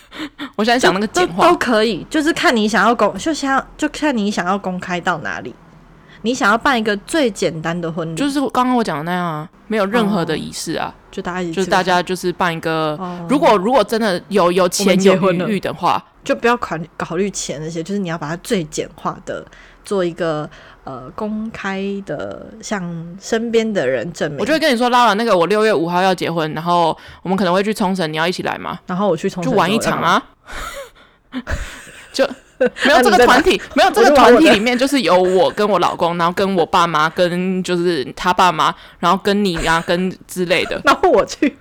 [0.56, 5.54] 我现在想那个简化都可以，就是看你想要公，就想就看你想要公开到哪里。
[6.22, 12.96] 你想要办一个最简单的婚礼，就是刚刚我讲的那样啊，没有任何的仪式啊，哦、就大家一起就是大家就是办一个。
[13.00, 19.44] 哦、如果如果真的有有钱有余裕的话，就不要考虑考虑钱那些，就是你要把它最简化的
[19.84, 20.48] 做一个
[20.84, 24.40] 呃公开的，向身边的人证明。
[24.40, 28.78] 我就会跟你说，Lara，那个我六月五号要结婚，然后我们可能会去冲绳，你要一起来吗？
[28.86, 30.22] 然后我去冲绳就玩一场啊，
[32.12, 32.28] 就。
[32.84, 40.80] 没有这个团体，没有这个团体里面就是有我跟我老公，然后跟我爸妈，跟就是他爸妈，然后跟你啊，跟之类的。
[40.84, 41.56] 然后我去，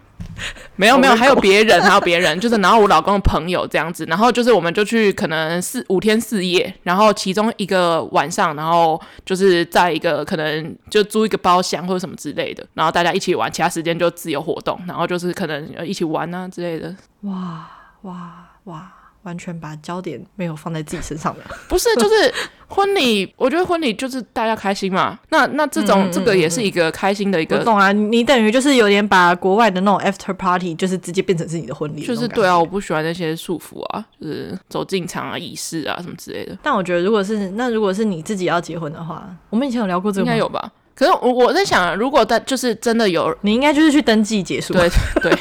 [0.75, 16.93] 没有没有，还有别人，还有别人，就是然后我老公的朋友这样子，然后就是我们就去可能四五天四夜，然后其中一个晚上，然后就是在一个可能就租一个包厢或者什么之类的，然后大家一起玩，其他时间就自由活动，然后就是可能一起玩啊之类的。
[17.21, 17.67] 哇
[18.01, 18.91] 哇哇！
[19.23, 22.33] 完全把焦点没有放在自己身上的， 不是，就是
[22.67, 23.31] 婚礼。
[23.35, 25.19] 我觉得婚礼就是大家开心嘛。
[25.29, 27.57] 那那这种、嗯、这个也是一个开心的一个。
[27.57, 32.01] 我懂啊，你等于就是有点把国外的那种 after party，就是直接变成是你的婚礼。
[32.01, 36.57] 就是对啊，我不喜欢那些束缚啊，就是走进场啊、仪式啊什么之类的。
[36.63, 40.31] 但我觉得，如果是那如果是你自己要结婚的话，我们以前有聊过这个吗？
[40.31, 40.71] 应该有吧？
[40.95, 44.73] 可是我我在想啊，如果在就是真的有，你应该就是去登记结束。
[44.73, 44.89] 对
[45.21, 45.39] 对对。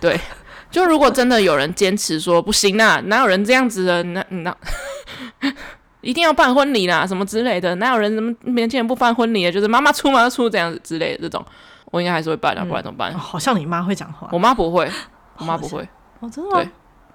[0.00, 0.20] 对
[0.72, 4.02] 就如果真的有人坚持说不行啊，哪有人这样子的？
[4.02, 4.56] 那那
[6.00, 7.74] 一定要办婚礼啦，什么之类的？
[7.76, 9.52] 哪有人什么年轻人不办婚礼的？
[9.52, 11.44] 就是妈妈出妈出这样子之类的这种，
[11.92, 13.12] 我应该还是会办的，不然怎么办？
[13.12, 14.90] 嗯哦、好像你妈会讲话，我妈不会，
[15.36, 15.86] 我妈不会。
[16.20, 16.62] 哦，真的吗？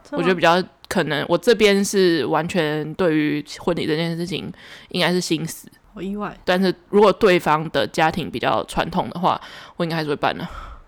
[0.09, 4.49] 对，我觉得比较可能，我这边是完全对于婚礼这件事情
[4.89, 6.33] 应该是心死，好意外。
[6.45, 9.41] 但是如果对方的家庭比较传统的话，
[9.75, 10.47] 我应该还是会办的，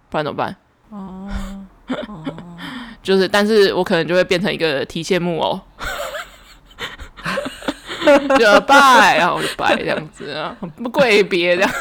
[0.10, 0.56] 不然怎么办？
[0.92, 1.28] 哦。
[2.08, 2.24] 哦，
[3.10, 5.60] 就是，但是我可能就会变成一个提线木偶，
[8.38, 11.72] 就拜，然后就拜这样子啊，不跪别这样，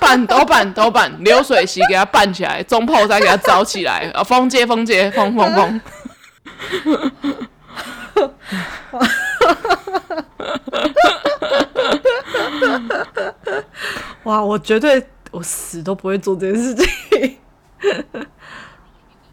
[0.00, 5.80] 办都办都办，流水席给他办起来，中炮再给他招起来，啊，封街封街封封封，
[14.24, 15.06] 哇，我绝对。
[15.36, 17.36] 我死都不会做这件事情。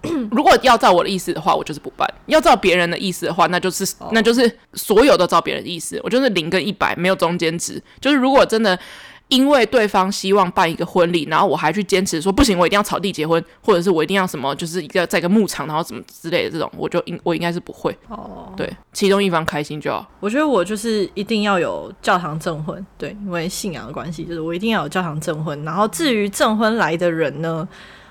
[0.31, 4.09] 如果要照我的意思的话，我就是不办；要照别人的意思的话，那就是、oh.
[4.11, 5.97] 那就是所有都照别人的意思。
[6.03, 7.81] 我就是零跟一百，没有中间值。
[8.01, 8.77] 就是如果真的。
[9.29, 17.97] 因为对方希望办一个婚礼，然后我还去坚持说不行，我一定要草地结婚，或者是我一定要什么，就是一个在一个牧场，然后什么之类的这种，我就应我应该是不会。
[18.09, 20.07] 哦，对，其中一方开心就好。
[20.19, 25.63] 我觉得我就是一定要有教堂证婚，对，因为信仰的关系，就是我一定要有教堂证婚。
[25.63, 27.67] 然后至于证婚来的人呢，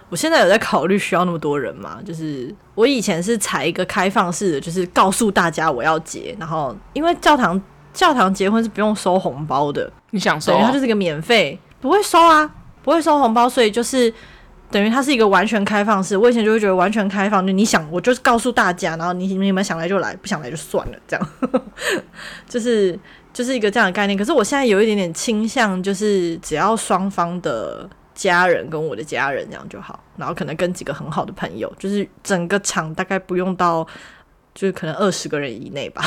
[0.08, 2.00] 我现在有在考虑需要那么多人吗？
[2.04, 7.62] 就是我以前是采一个开放式的，就是告诉大家我要结，然后因为教堂。
[7.92, 10.58] 教堂结婚是不用收红包的，你想收？
[10.58, 12.50] 它就是一个免费，不会收啊，
[12.82, 14.12] 不会收红包，所以就是
[14.70, 16.16] 等于它是一个完全开放式。
[16.16, 21.28] 我以前就会觉得完全开放，就你想，我就是告诉大家，然后你你们想来就来，不想来就算了，这样，
[22.48, 22.98] 就是
[23.32, 24.18] 就是一个这样的概念。
[24.18, 33.86] 可是我现在有一点点倾向，就是只要双方的家人跟我的家人这样就好，然后可能跟几个很好的朋友，就是整个场大概不用到。
[34.54, 36.02] 就是可能二十个人以内吧，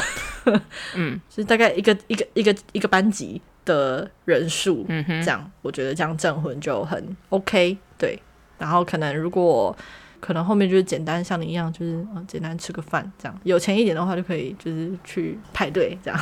[0.96, 8.20] 嗯， 就是大概一个一个一个一个班级的人数，嗯哼，这样我觉得这样证婚就很 OK，对。
[8.58, 9.76] 然后可能如果
[10.22, 16.20] 可能后面就是简单像你一样，就是嗯简单吃个饭这样，有钱一点的话就可以就是去派对这样。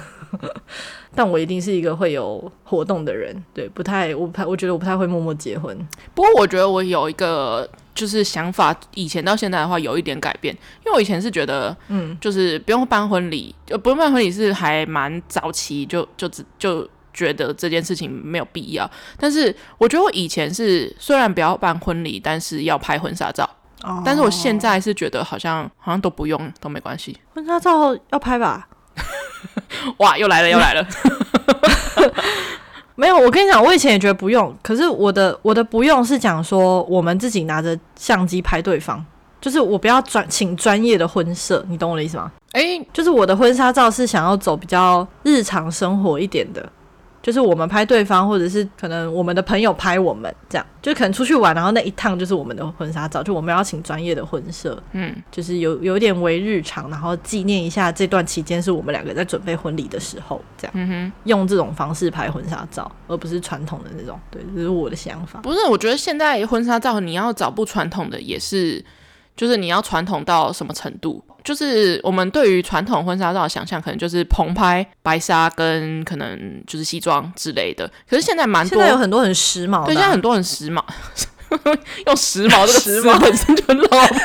[1.14, 5.78] 但我一定是一个会有活动的人，对，不太我不太我觉得我不太会默默结婚。
[6.16, 7.70] 不过我觉得我有一个。
[7.96, 10.54] 就是想法，以前到现在的话有一点改变，
[10.86, 18.90] 因为我以前是觉得，嗯，就是不用办婚礼，就不用办婚礼是还蛮早期就就只就觉得这件事情没有必要。
[19.20, 23.48] 但是我觉得我以前是虽然不要办婚礼，但是要拍婚纱照，
[23.84, 27.18] 哦，但是我现在是觉得好像好像都不用都没关系。
[27.36, 28.68] 婚纱照要拍吧？
[29.98, 30.88] 哇，又来了又来了。
[32.96, 39.04] 没有，我跟你讲，我以前也觉得不用，可是我的我的不用是讲说，我们自己拿着相机拍对方，
[39.42, 42.32] 就是我不要专请专业的婚摄，你懂我的意思吗？
[42.52, 46.72] 诶、欸，就是我的婚纱照是想要走比较日常生活一点的，
[47.24, 65.40] 就是我们拍对方，或者是可能我们的朋友拍我们，这样就可能出去玩，然后那一趟就是我们的婚纱照，就我们要请专业的婚摄，嗯，就是有有点为日常，然后纪念一下这段期间是我们两个在准备婚礼的时候，这样，嗯哼，用这种方式拍婚纱照，而不是传统的那种，对，这是我的想法。
[65.40, 68.84] 不是，我觉得现在婚纱照你要找不传统的也是，
[69.36, 71.22] 就是你要传统到什么程度？
[71.44, 77.86] 就是我们对于传统婚纱照的想象，可能就是棚拍、白纱跟可能就是西装之类的。
[78.10, 80.82] 可是现在蛮多，现在有很多很时髦的啊，对，现在很多很时髦，
[82.08, 84.10] 用时髦这个词本身就很老派。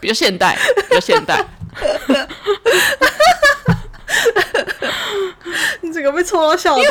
[0.00, 0.58] 比较现代，
[0.88, 1.44] 比较现代。
[5.80, 6.86] 你这个被戳到笑点，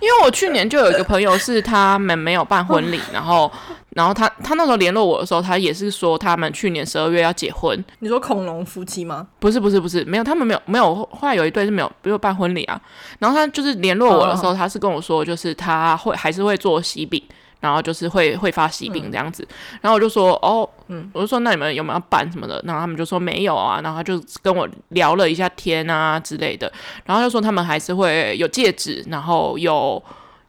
[0.00, 3.50] 因为我去年就有一个朋友是他们没有办婚礼，然后，
[3.90, 7.82] 然后他他那时候联络我的时候，他也是说他们去年十二月要结婚。
[8.00, 9.26] 你说恐龙夫妻吗？
[9.38, 12.80] 不是不是不是，没有，他们没有没有，后来有一对是没有没有办婚礼啊。
[13.18, 17.22] 然后他就是联络我的时候，他是跟我说，就是他会还是会做喜饼。
[17.60, 22.60] 然后就是会会发喜饼这样子，嗯、然后我就说哦，嗯，我就说那你们有没有办什么的？
[22.64, 26.72] 然后他们就说没有啊，然后他就跟我聊了一下天啊之类的，
[27.04, 30.02] 然后就说他们还是会有戒指，然后有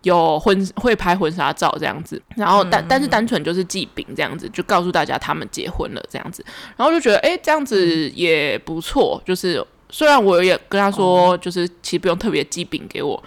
[0.03, 6.43] 有婚会拍婚纱照这样子，然后但、嗯、但是单纯就是寄饼这样子，就告诉大家他们结婚了这样子，
[6.77, 13.21] 然后就觉得哎这样子也不错，就是虽然我也跟他说，就是其实不用特别寄饼给我，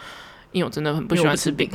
[0.52, 1.70] 因为我真的很不喜欢吃饼。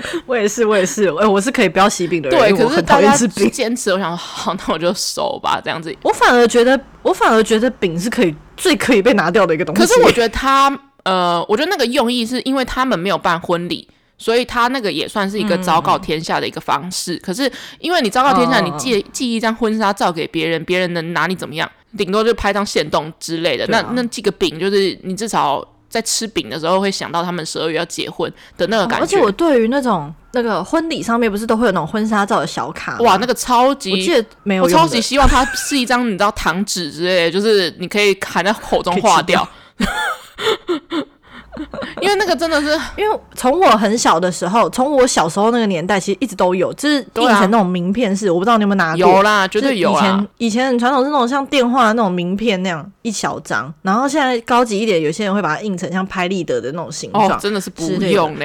[0.26, 5.94] 我也是，我也是，哎，我是可以不要喜饼的人，对，可是大家吃饼坚持，我想说好，那我就收吧，这样子。
[6.02, 9.80] 我反而觉得，我反而觉得饼是可以最可以被拿掉的一个东西。
[9.80, 10.70] 可是我觉得他，
[11.04, 17.14] 呃，我觉得那个用意是因为他们没有办婚礼，所以他那个也算是一个昭告天下的一个方式。
[17.16, 21.70] 嗯、可是因为你昭告天下，你寄寄一张婚纱照给别人，别人能拿你怎么样？
[21.96, 23.64] 顶多就拍张现动之类的。
[23.64, 25.66] 啊、那那寄个饼，就是你至少。
[25.92, 39.46] 在吃饼的时候会想到他们十二月要结婚的那个感觉，哦、而且我对于那种那个婚礼上面不是都会有那种婚纱照的小卡，哇，那个超级，我记得没有，我超级希望它是一张你知道糖纸之类的，就是你可以含在口中化掉。
[42.00, 48.98] 因为那个真的是， 因为从我很小的时候，从我小时候那个年代，其实一直都有，就是印成那种名片式，啊、我不知道你有没有拿过。
[48.98, 49.98] 有啦，绝对有啊。
[49.98, 57.28] 以前以前很传统是那种像电话那种名片那样一小张，然后现在高级一点，有些人会把它印成像拍立得的那种形状。
[57.28, 58.44] 哦，真的是不用呢。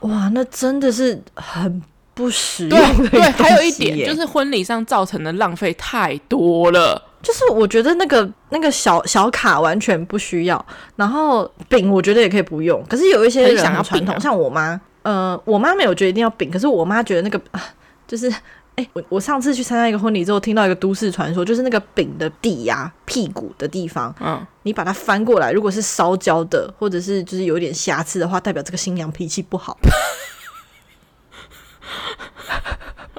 [0.00, 1.82] 哇，那真的是很
[2.14, 2.78] 不实用。
[3.08, 7.02] 对对，还有一点就是婚礼上造成的浪费太多了。
[7.22, 12.84] 就是我觉得那个那个小小卡完全不需要，然后饼我觉得也可以不用。
[12.88, 17.62] 可是有一些人想要传统，像我妈，呃，我妈没有觉得一定要饼，可是我妈觉得那个啊，
[18.06, 29.78] 就是哎、欸，我我上次去参加一个婚礼之后，听到一个都市传说，就是那个饼的底呀、啊、屁股的地方，嗯，你把它翻过来，如果是烧焦的，或者是就是有点瑕疵的话，代表这个新娘脾气不好。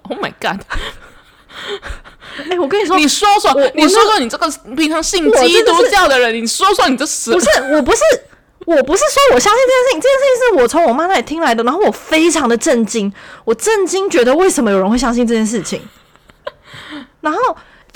[0.10, 0.60] Oh my god！
[2.50, 7.48] 哎、欸，我跟你说，你说说，你说说，你这个平常信基督教的人，你说说你这死不是？
[7.72, 8.00] 我不是，
[8.66, 13.12] 我不是说我相信这件事情，这件事情是我从我妈那里听来的，然后我非常的震惊，
[13.46, 15.82] 我震惊觉得为什么有人会相信这件事情。
[17.22, 17.40] 然后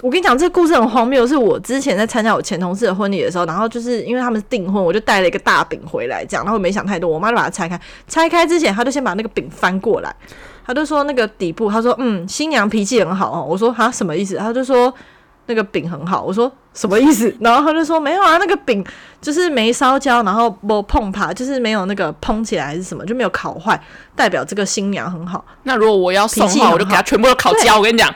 [0.02, 10.15] 我跟你讲，这个故事很荒谬，是我之前在参加我前同事的婚礼的时候，然后就是因为他们订婚，我就带了一个大饼回来，这样，然后我没想太多，我妈就把它拆开，拆开之前，她就先把那个饼翻过来。
[10.67, 13.45] 他就说那个底部，他说嗯，新娘脾气很好哦。
[13.49, 14.36] 我说哈，什么意思？
[14.36, 14.93] 他就说
[15.45, 16.21] 那个饼很好。
[16.21, 17.34] 我说什么意思？
[17.39, 18.86] 然后他就说没有啊，那个饼
[19.21, 23.82] 就是没烧焦，然后不碰它，就是没有那个蓬起来还是什么，就没有烤坏，
[24.13, 25.45] 代表这个新娘很好。
[25.63, 27.77] 那如果我要送的话，我就给他全部都烤焦。
[27.80, 28.13] 我跟你讲，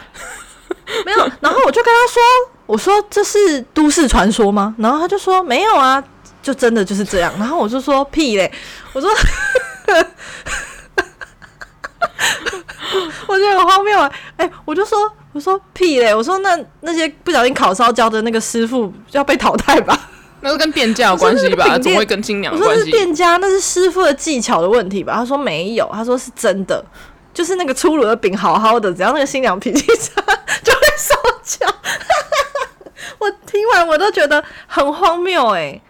[1.05, 1.19] 没有。
[1.39, 2.21] 然后我就跟他说，
[2.65, 4.75] 我说这是都市传说吗？
[4.77, 6.03] 然后他就说没有啊，
[6.43, 7.31] 就真的就是这样。
[7.39, 8.51] 然后我就说屁嘞，
[8.91, 9.09] 我说。
[13.27, 14.11] 我觉得很荒谬啊！
[14.37, 16.13] 哎、欸，我就说，我说屁嘞！
[16.13, 19.97] 我说那那些不小心烤烧焦的那个师傅要被淘汰吧？
[20.41, 21.77] 那是跟店家有关系吧？
[21.77, 22.53] 怎么会跟新娘？
[22.53, 25.13] 我说是店家，那是师傅的技巧的问题吧？
[25.15, 26.83] 他说没有，他说是真的，
[27.33, 30.21] 就是那个粗鲁的饼好好的，只要那个新娘脾气差
[30.63, 31.73] 就会烧焦。
[33.19, 35.81] 我听完我都觉得很荒谬哎、欸。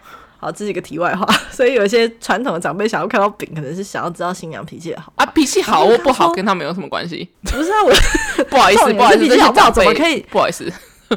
[0.42, 7.28] 好，这是一个题外话， 所以有一些传统的长辈想要看到饼，可能是想要知道新娘脾气好啊，脾气好或不好跟他们有什么关系？
[7.46, 7.92] 不是啊，我
[8.50, 10.18] 不好意思，不好意思，脾气好不好怎么可以？
[10.30, 10.68] 不好意思，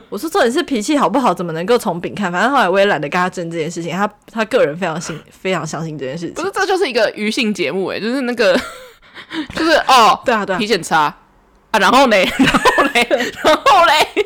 [0.10, 2.32] 我说重点是脾气好不好，怎么能够从饼看？
[2.32, 6.36] 反正后来我也懒得跟他争这件事情，他他个人非常信，非常相信这件事情。
[6.36, 8.56] 不是，这就是一个余兴节目诶，就是那个
[9.56, 11.12] 就是哦，对啊对啊体检差
[11.72, 13.08] 啊，然后呢，然后嘞，
[13.44, 14.26] 然后嘞。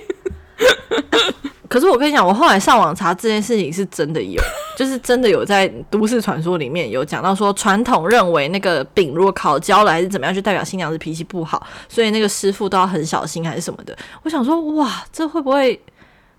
[1.70, 4.42] 可是我跟你讲，我后来上网查这件事情是真的有，
[4.76, 13.96] 就是真的有在都市传说里面有讲到说，传统认为那个饼如果烤焦了还是怎么样，就代表新娘子脾气不好，所以那个师傅都要很小心还是什么的。
[14.24, 15.80] 我想说，哇，这会不会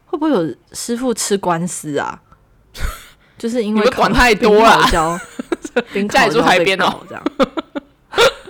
[0.07, 2.21] 会不会有师傅吃官司啊？
[3.39, 5.19] 就是因为管太多了，焦，
[5.95, 7.23] 饼家里住海边哦，这样。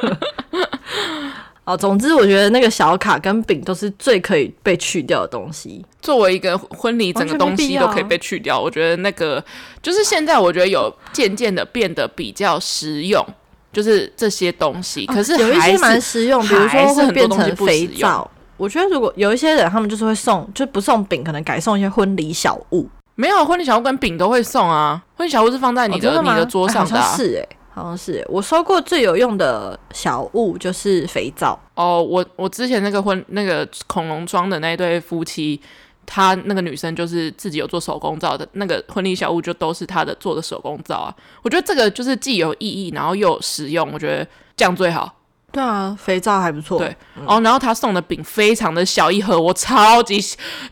[1.64, 5.84] 哦，总之我觉得那个小卡跟饼都是最可以被去掉的东西。
[6.00, 8.58] 作为一个婚礼，整个东西都可以被去掉。
[8.58, 9.44] 我觉得那个
[9.80, 13.24] 就是现在，我觉得有渐渐的变得比较实用，
[13.72, 15.06] 就是这些东西。
[15.06, 18.28] 可是，是有一些蛮实用，比如说会变成肥皂。
[18.56, 22.88] 我觉得如果有一些人，他们就是会送，就不送饼，可能改送一些婚礼小物。
[23.14, 27.16] 没有婚礼小物跟饼都会送啊，婚礼小物是放在你的、哦、的你的桌上的、啊。
[27.16, 27.48] 是哎、欸。
[27.81, 32.03] 好像是我收过最有用的小物就是肥皂哦。
[32.03, 35.61] 我我之前那个婚那个恐龙装的那对夫妻，
[36.05, 41.14] 他那个女生就是自己有做手工皂的，那个婚礼小物就都是他的做的手工皂啊。
[41.43, 44.26] 我觉得这个就是既有意义，然后又有实用，我觉得
[44.57, 45.16] 这样最好。
[45.53, 46.78] 对啊，肥皂还不错。
[46.78, 50.20] 对、嗯、哦，然后他送的饼非常的小一盒，我超级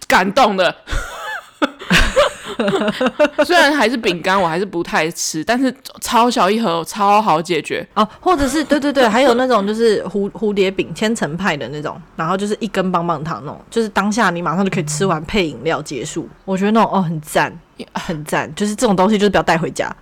[0.07, 0.77] 感动的。
[3.44, 8.07] 虽然还是饼干，我还是不太吃，但是超小一盒，超好解决哦。
[8.20, 16.28] 或者是对对对， 还有那种就是蝴蝴蝶饼，千层派的那种，然后就是一根棒棒糖那种，就是当下你马上就可以吃完配饮料结束。
[16.44, 17.57] 我觉得那种哦很赞，
[17.94, 19.94] 很赞，就是这种东西就是不要带回家，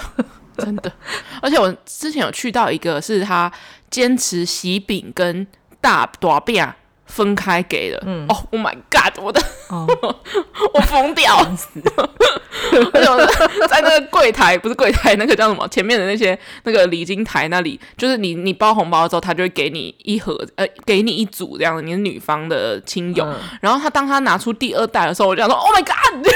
[0.58, 0.92] 真的。
[1.40, 3.50] 而且我之前有去到一个，是他
[3.90, 5.46] 坚持喜饼跟
[5.80, 6.66] 大大饼。
[7.10, 9.90] 分开给的，嗯，哦、oh,，Oh my God，我的，oh.
[10.72, 15.66] 我疯掉，而且我在那个柜台，不是柜台，那个叫什么？
[15.68, 23.24] 前面的那些那个礼金台那里，就是你你包红包之后，他就会给你一盒，呃，给你一组这样的，你是女方的亲友。
[23.24, 26.26] 嗯、然后他当他拿出第二袋的时候，我就想说，Oh my God，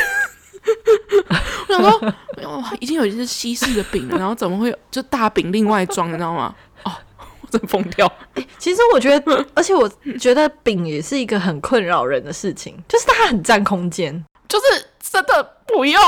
[1.69, 2.01] 我想说，
[2.59, 6.55] 哇，已经有一些西式的饼了，然后怎么会有就大饼另外装，你知道吗？
[7.61, 8.11] 疯掉！
[8.35, 9.89] 欸，其实我觉得，而且我
[10.19, 14.65] 觉得饼也是一个很困扰人的事情，就是它很占空间，就是
[15.01, 16.03] 真的不用。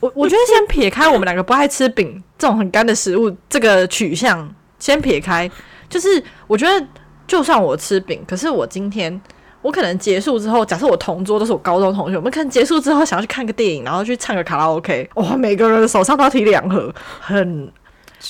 [0.00, 5.50] 我我觉得先撇开我们两个不爱吃饼这种很干的食物这个取向，先撇开，
[5.88, 6.86] 就是我觉得
[7.26, 9.20] 就算我吃饼，可是我今天
[9.60, 17.70] 我可能结束之后，假设我同桌都是我高中同学，我们可能结束之后想要去看个电影，然后去唱个卡拉 OK，哇，每个人手上都要提两盒，很。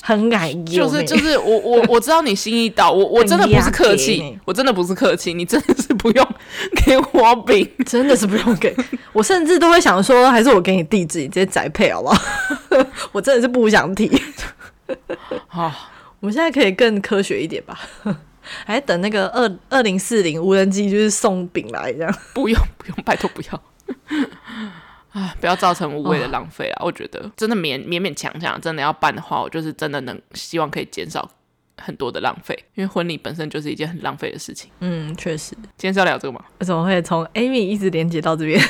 [0.02, 6.26] 很矮，就是就是我我我知道你心意到，我我真的不是客气，我真的不是客气，你真的是不用
[6.84, 8.74] 给我饼，真的是不用给
[9.12, 12.22] 我，甚至都会想说，还是我给你地址，你直接宅配好不好？
[13.12, 14.10] 我真的是不想提。
[15.48, 15.72] 好，
[16.20, 17.78] 我们现在可以更科学一点吧？
[18.64, 22.14] 还等那个二二零四零无人机就是送饼来这样？
[22.32, 23.62] 不用不用，拜托不要。
[25.12, 26.82] 啊，不要造成无谓的浪费啊！
[26.82, 31.28] 哦、我觉得真的勉勉勉强强，真的要办的话，我就是真的能希望可以减少
[31.78, 34.70] 很多的浪费，因为婚礼本身就是一件很浪费的事情。
[34.80, 35.52] 嗯，确实。
[35.54, 36.44] 今天是要聊这个吗？
[36.60, 38.60] 为什么会从 Amy 一直连接到这边？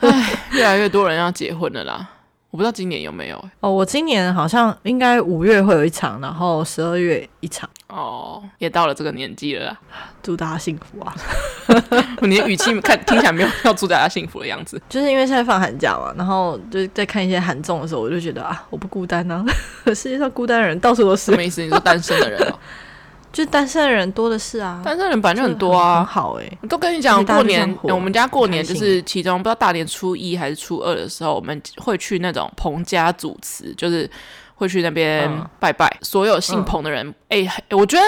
[0.00, 2.10] 唉，越来越多人要结婚了啦。
[2.50, 9.78] 我不知道今年有没有、欸、哦，我今年好像应该五月会有一场，然后十二月一场哦，也到了这个年纪了啦，
[10.22, 11.14] 祝大家幸福啊！
[12.22, 19.44] 你的语气看听起来没有要祝大家幸福的样子， 就是因为现在放寒假嘛，然后就在看一些韩综的时候，我就觉得啊，我不孤单呢、
[19.84, 21.26] 啊， 世界上孤单的人到处都是。
[21.26, 21.60] 什么意思？
[21.60, 22.58] 你说单身的人哦？
[23.36, 26.02] 就是单身的人多的是啊，单身人本来就很多啊。
[26.02, 34.10] 好哎、都跟你讲，过年我们家过年就是其中不知道大年初一还是初二的时候，我们会去那种彭家祖祠，就是
[34.54, 35.30] 会去那边
[35.60, 35.86] 拜拜。
[35.86, 38.04] 嗯、所有姓彭的人，哎、嗯欸，我觉得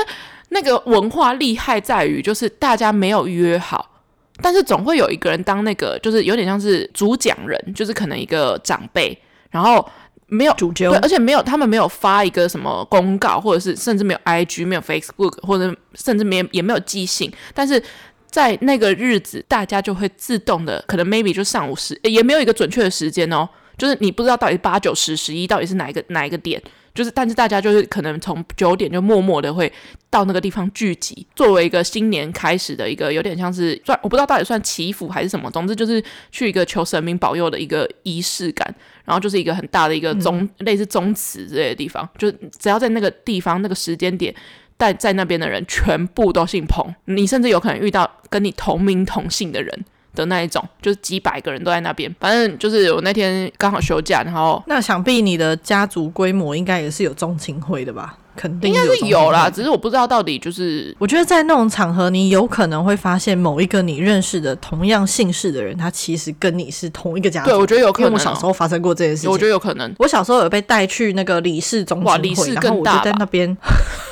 [0.49, 4.01] 那个文化厉害在于，就是大家没有约好，
[4.41, 9.20] 但是总会有一个人当那个，就是有点像是主讲人，就是可能一个长辈，
[9.51, 9.87] 然后。
[10.29, 17.83] 没有主角，对，而且没有，他们没有发一个什么公告，或者是甚至没有 IG，没有 Facebook，或者甚至没也没有寄信，但是
[18.31, 26.62] 在那个日子，大家就会自动的，可能 maybe 就上午十，也没有一个准确的时间哦，就是你不知道到底八九十十一到底是哪一个哪一个点。
[26.99, 29.72] 就是，但是大家就是可能从九点就默默的会
[30.11, 38.74] 到那个地方聚集，作为一个新年开始的一个有点像是算，我不知道到底算祈福还是什么，总之就是去一个求神明保佑的一个仪式感，
[39.05, 44.34] 然后就是一个很大的一个宗、嗯、类似宗祠之类的地方，就只要在那个地方那个时间点，
[44.76, 49.84] 在在那边的人全部都姓彭，你甚至有可能遇到跟你同名同姓的人。
[50.14, 58.18] 的那一种，就是几百个人都在那边，反正就是我那天刚好休假，然后那想必你的家族规模应该也是有中青会的吧？
[58.39, 67.51] 肯定应该是有啦，只是我不知道到底就是，我觉得在那种场合，你有可能会发现某一个你认识的同样姓氏的人，他其实跟你是同一个家族。
[67.51, 68.11] 对，我觉得有可能、哦。
[68.11, 69.93] 因为我小时候发生过这件事情，我觉得有可能。
[69.99, 73.57] 我小时候有被带去那个李氏中心会，哇，李氏更大，然后我就在那边，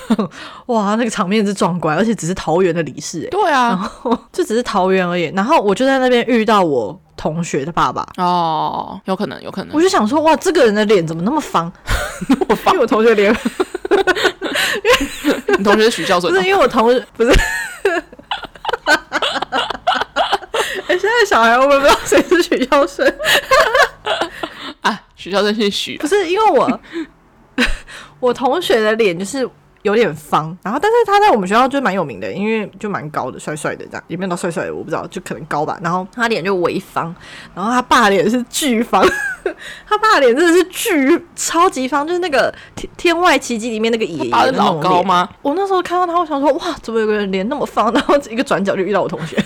[0.66, 5.32] 哇，那个场面是壮观，而且只是桃园的李氏、欸，对啊，然后就只是桃园而已。
[5.36, 9.76] 然后我就在那边遇到我同学的爸爸，哦，有可能，有可能。
[9.76, 11.72] 我就想说，哇，这个人的脸怎么那么方？
[12.28, 13.34] 那么方，因为我同学脸。
[15.58, 16.32] 你 同学是许孝顺？
[16.32, 17.30] 不是，因为我同学不是。
[20.88, 23.12] 哎、欸，现在小孩我们不知道谁是许孝顺
[24.82, 25.02] 啊？
[25.16, 26.80] 许孝顺姓许，不是因为我
[28.20, 29.48] 我同学的脸就是。
[29.86, 35.78] 有点方，然后但是他在我们学校就蛮有名的，因为就蛮高的，帅帅的这样，也没有到帅帅的，我不知道，就可能高吧。
[35.80, 37.14] 然后他脸就微方，
[37.54, 39.06] 然后他爸脸是巨方，
[39.86, 45.28] 他爸脸真的是巨超级方，就是那个天天外奇迹里面那个爷爷老高吗？
[45.40, 47.90] 我那时候看到他，我想说哇，怎么有个人脸那么方？
[47.94, 49.36] 然后一个转角就遇到我同学。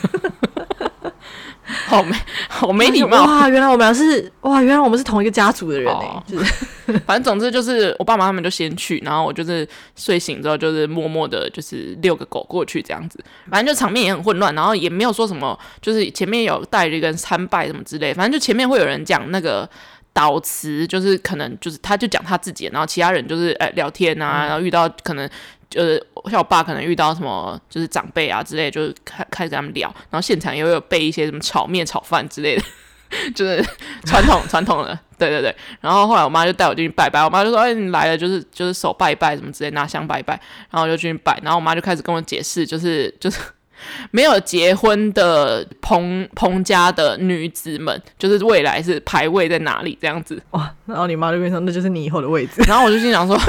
[1.86, 2.16] 好没
[2.48, 3.48] 好没礼貌哇！
[3.48, 6.52] 原来我们俩是哇，原来我们是同一个家族的人哎、欸，就是
[7.06, 9.66] 反正总之就是我爸妈他们就先去，然后我就是
[9.96, 13.22] 睡醒之后就是默默的，就是遛个狗过去这样子。
[13.50, 18.12] 反正就场面也很混乱，然后也没有说什么，就是前面有带着一个人参拜什么之类。
[18.12, 19.68] 反正就前面会有人讲那个
[20.12, 25.28] 导词，就是可能就是他就讲他自己，然后其他人就是哎聊天啊，然后遇到可能。
[25.70, 32.62] 就是像我爸可能遇到什么就是长辈啊之类，就是开开始跟他们聊，然后现场也会有备一些什么炒面、炒饭之类的，
[33.34, 33.64] 就是
[34.04, 35.54] 传统传统的，对对对。
[35.80, 40.34] 然后后来我妈就带我进去拜拜，我妈就说：“哎，你来了，就是就是手拜一拜什么之类，拿香拜一拜。”
[40.70, 43.38] 然后我就进去拜，然后我妈就开始跟我解释，就是就是
[44.10, 50.42] 没有结婚的彭彭家的女子们，就是未来是排位在哪里这样子。
[50.50, 50.74] 哇！
[50.86, 53.38] 然后你妈就跟你说：“那就是你以后的位置。”然后我就心想说。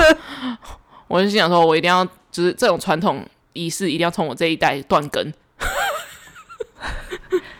[1.12, 5.34] 我就心想说，我一定要，就是这种传统仪式一定要从我这一代断根，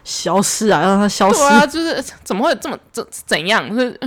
[0.04, 1.40] 消失啊，让它消失。
[1.40, 3.78] 对啊，就是怎么会这么怎怎样？
[3.78, 4.00] 是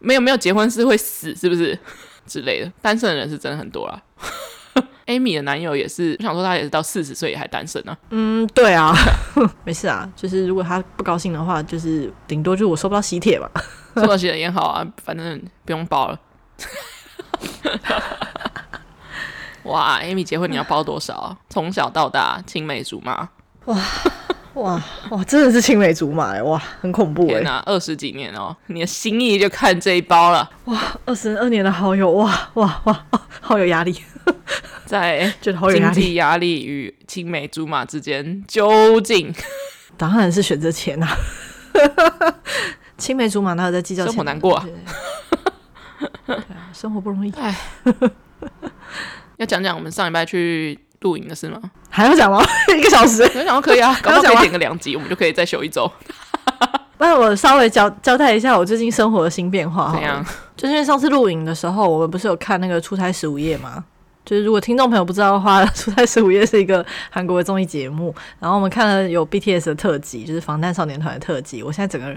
[0.00, 1.78] 没有没有结婚是会死，是不是
[2.26, 2.72] 之类的？
[2.82, 4.02] 单身的人是真的很多啦。
[5.06, 7.98] Amy 的男友也是，我想说他也是到四十岁也还单身呢、啊。
[8.10, 8.94] 嗯，对啊，
[9.64, 13.48] 没事啊，就是如果他不高兴的话，就是顶多就是我收不到喜帖嘛，
[13.96, 16.20] 收到喜帖也好啊，反正不用包了。
[19.70, 21.36] 哇，Amy 结婚你要包多少？
[21.48, 23.28] 从小到大青梅竹马，
[23.66, 23.78] 哇
[24.54, 27.40] 哇哇，真的是青梅竹马哎，哇，很恐怖哎！
[27.42, 30.50] 那，二十几年哦，你的心意就看这一包了。
[30.64, 33.04] 哇，二十二年的好友，哇哇哇，
[33.40, 33.96] 好有压力，
[34.84, 39.32] 在 经济压力与青梅竹马之间，究竟
[39.96, 41.16] 当然是选择钱啊！
[42.98, 44.12] 青梅竹马哪有在计较钱？
[44.12, 44.66] 生活难过啊，
[46.72, 47.56] 生活不容易，哎。
[49.40, 51.58] 要讲讲我们上礼拜去露营的事吗？
[51.88, 52.44] 还要讲吗？
[52.76, 53.22] 一个小时？
[53.22, 55.90] 我想可以啊， 刚好可以点个两集，我们就可以再休一周。
[56.98, 59.92] 那我稍微交交代一下我最近生活的新变化。
[59.94, 60.22] 怎样？
[60.54, 63.82] 就是因为上次露营的时候，我们不是有看那个《出差十五夜》吗？
[64.26, 68.14] 就是如果听众朋友不知道的话，《出差十五夜》是一个韩国的综艺节目。
[68.38, 71.62] 然后我们看了有 BTS 的特辑，就是防弹少年团的特辑。
[71.62, 72.14] 我现在整个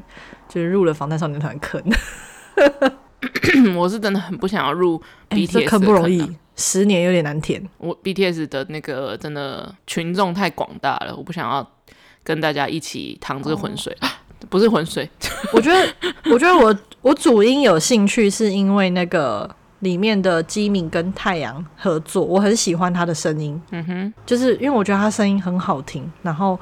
[0.50, 1.82] 就是入了防弹少年团坑。
[3.78, 6.20] 我是真的很不想要入 BTS 的坑，不容易。
[6.56, 11.68] 十年有点难填，我 BTS 的那个真的群众太广大了，我不想要
[12.24, 14.08] 跟大家一起淌这个浑水，哦、
[14.50, 15.10] 不是浑水。
[15.52, 15.94] 我觉得，
[16.32, 19.50] 我觉得我我主音有兴趣，是因为那个
[19.80, 26.58] 里面的基敏跟太阳合作，我很喜欢他的声音，嗯哼，就是因为我觉得他声音很好听，然后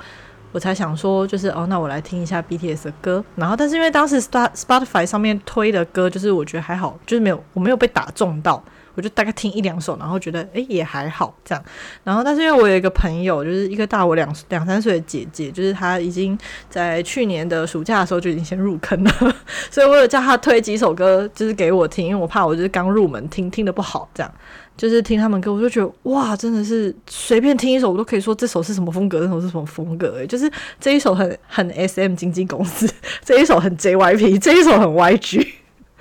[0.53, 8.63] 我才想说，就是哦，那我来听一下 BTS 的歌，然后但是因为当时 Spotify 上面推的歌，就是我觉得还好，就是没有我没有被打中到。
[9.01, 11.63] 就大概听一两首，然后觉得哎、也还好这样，
[12.03, 16.37] 然后但是因为我有一个朋友，就是一个大我两两三岁的姐姐，就是她已经
[16.69, 19.35] 在去年的暑假的时候就已经先入坑了，
[19.71, 24.31] 所以我有叫她推几首歌，就是给我听，因为我怕我就是刚入门听听得不好，这样。
[24.77, 30.49] 就是听他们歌，我就觉得哇，真的是随便听一首我都可以说这首是什么风格，这首是什么风格，哎，就是
[30.79, 32.89] 这一首很很 SM 经纪公司，
[33.23, 35.45] 这一首很 JYP，这一首很 YG。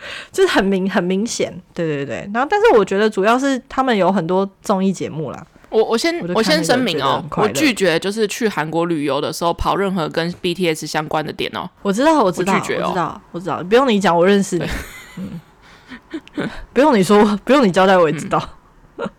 [0.33, 5.47] 就是很明很明显，对对对，然后但是我觉得主要是他们有很多综艺节目啦。
[5.69, 11.71] 我我先我，我先声明哦，我拒绝就是去韩国旅游的时候跑任何跟 BTS 相关的点哦。
[11.83, 14.67] 我知道我知道我拒绝哦，我知道我知道，不用你讲，我认识你。
[15.17, 18.43] 嗯，不用你说，不用你交代，我也知道。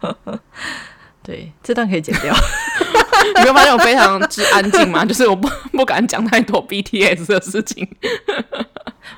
[0.01, 0.39] 嗯、
[1.23, 2.36] 对，这段可以剪掉。
[3.38, 5.05] 你没有发现我非常之安静吗？
[5.05, 7.88] 就是我不不敢讲太多 BTS 的事情。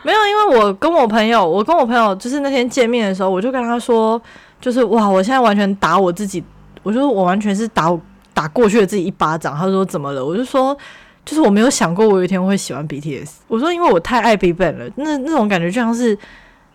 [0.04, 4.22] 没有，因为我跟我朋友，我跟我朋友就是那天见面的时候，我就跟他说，
[4.62, 6.43] 就是哇，我现在完全打我自己，
[6.84, 7.97] 我就说我完全是打
[8.34, 9.58] 打过去的自己一巴掌。
[9.58, 10.24] 他说怎么了？
[10.26, 10.78] 我就说，
[11.26, 13.30] 就是我没有想过我有一天会喜欢 BTS。
[13.47, 16.18] 我说因为我太爱 BigBang 了，那那种感觉就像是。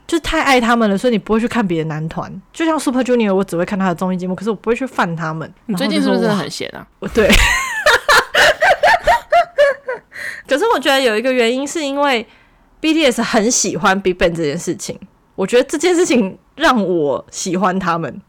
[0.07, 2.33] 就太爱他们了，所以你不会去看别的男团。
[2.51, 5.53] 就像 Super Junior，我只会看他的综艺节目，可是我不会去犯他们。
[5.67, 6.87] 你最近是不是真的很闲啊？
[7.13, 7.29] 对。
[10.49, 12.27] 可是我觉得有一个原因，是因为
[12.81, 14.99] BTS 很喜欢 BigBang 这件事情。
[15.35, 18.21] 我觉得这件事情让我喜欢他们。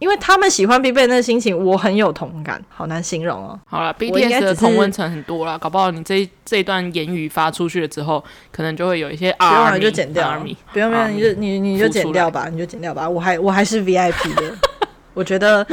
[0.00, 3.58] 因为他们喜欢 BigBang 那个心情，我很有同感，好难形容哦。
[3.64, 8.22] 好了，BTS 的同温层很多啦，搞不好你这这一段言语发出去了之后，
[8.52, 10.38] 可能就会有一些啊，不用就剪掉，
[10.72, 14.54] 不用不用，你就你你就剪掉吧，你就剪掉吧，我还我还是 VIP 的，
[15.14, 15.66] 我觉得。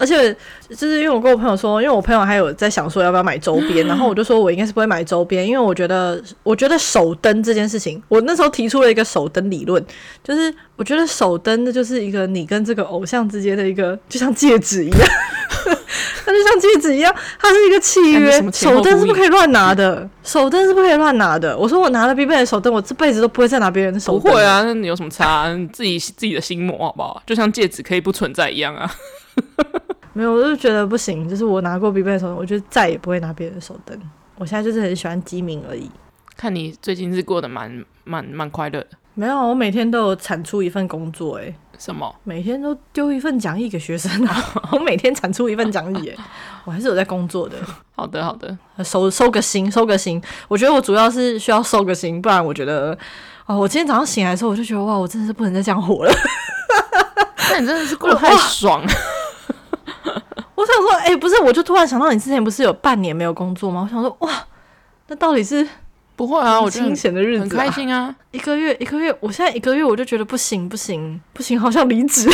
[0.00, 0.34] 而且
[0.70, 9.82] 就是因为我跟我朋友说，因为我朋友还有在想说要不要买周边， 然后我就说我应该是不会买周边，因为我觉得我觉得手灯这件事情，我那时候提出了一个手灯理论，
[10.22, 15.00] 就是我觉得手灯那就是一个你跟这个偶像之间的一个，就像戒指一样，
[16.26, 21.56] 它就像戒指一样，它是一个契约，手灯是不可以乱拿的，手灯是不可以乱拿的。
[21.56, 24.22] 我说我拿了 BigBang 的手灯，我这辈子都不会再拿别人的手灯。
[24.22, 25.54] 不会啊，那你有什么差啊？
[25.54, 27.22] 你自己自己的心魔好不好？
[27.26, 28.90] 就像戒指可以不存在一样啊。
[30.18, 31.28] 没有，我就觉得不行。
[31.28, 33.96] 就是我拿过 BigBang 的手灯，我就再也不会拿别人的手灯。
[34.36, 35.88] 我现在就是很喜欢机敏而已。
[36.36, 38.88] 看你最近是过得蛮蛮蛮快乐的。
[39.14, 41.36] 没有，我每天都有产出一份工作。
[41.36, 42.12] 诶，什么？
[42.24, 44.44] 每天都丢一份讲义给学生啊！
[44.72, 46.16] 我每天产出一份讲义，诶，
[46.64, 47.54] 我还是有在工作的。
[47.94, 50.20] 好的，好的，收收个心，收个心。
[50.48, 52.98] 我觉得我主要是需要收个心，不然我觉得，
[53.46, 56.12] 哦，我今天早上醒来的时候，我就觉得哇，我真的是不能再这样活了。
[57.52, 58.82] 那你真的是过得太爽。
[58.82, 58.88] 我
[60.72, 63.82] 想说，哎、欸，不是，我就突然想到，你之前不是有半年没有工作吗？
[63.82, 64.46] 我想说，哇，
[65.08, 65.66] 那到底是
[66.16, 68.14] 不会啊，我清闲的日子、啊，很开心啊。
[68.30, 72.28] 一个月，一个月，我现在一个月，我就觉得不行，不行，不行，好想离职。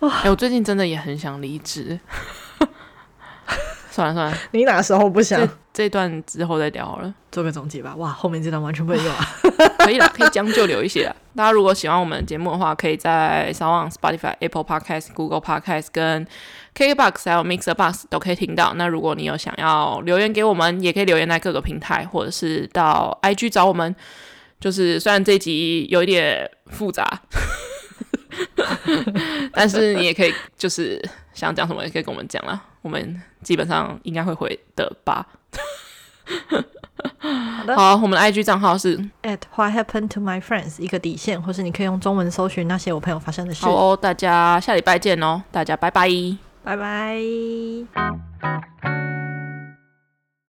[0.00, 1.98] 哇， 哎、欸，我最近真的也很想离职。
[3.98, 5.40] 算了算了，你哪时候不想？
[5.40, 7.96] 这，这段之后再聊好了，做个总结吧。
[7.96, 9.26] 哇，后面这段完全不能用啊。
[9.84, 11.16] 可以了，可以将就留一些了。
[11.34, 16.24] 大家如果喜欢我们的节目的话，可以在 SoundOn、Spotify、Apple Podcast、Google Podcast 跟
[16.76, 18.74] KKBox 还有 Mixer Box 都可以听到。
[18.76, 23.96] 那如果你有想要留言给我们，也可以留言在各个平台，或者是到 IG 找我们。
[24.60, 27.04] 就是虽然这集有一点复杂，
[29.52, 32.60] 但是你也可以就是想讲什么也可以跟我们讲啦。
[32.88, 35.26] 我们基本上应该会回的吧。
[37.18, 43.62] 好的，好，我们的 IG 账号是 at what happened to my friends 一个底线，或是你可以用中文搜寻那些我朋友发生的事。
[43.66, 46.08] 好哦，大家下礼拜见哦，大家拜拜，
[46.64, 47.18] 拜拜。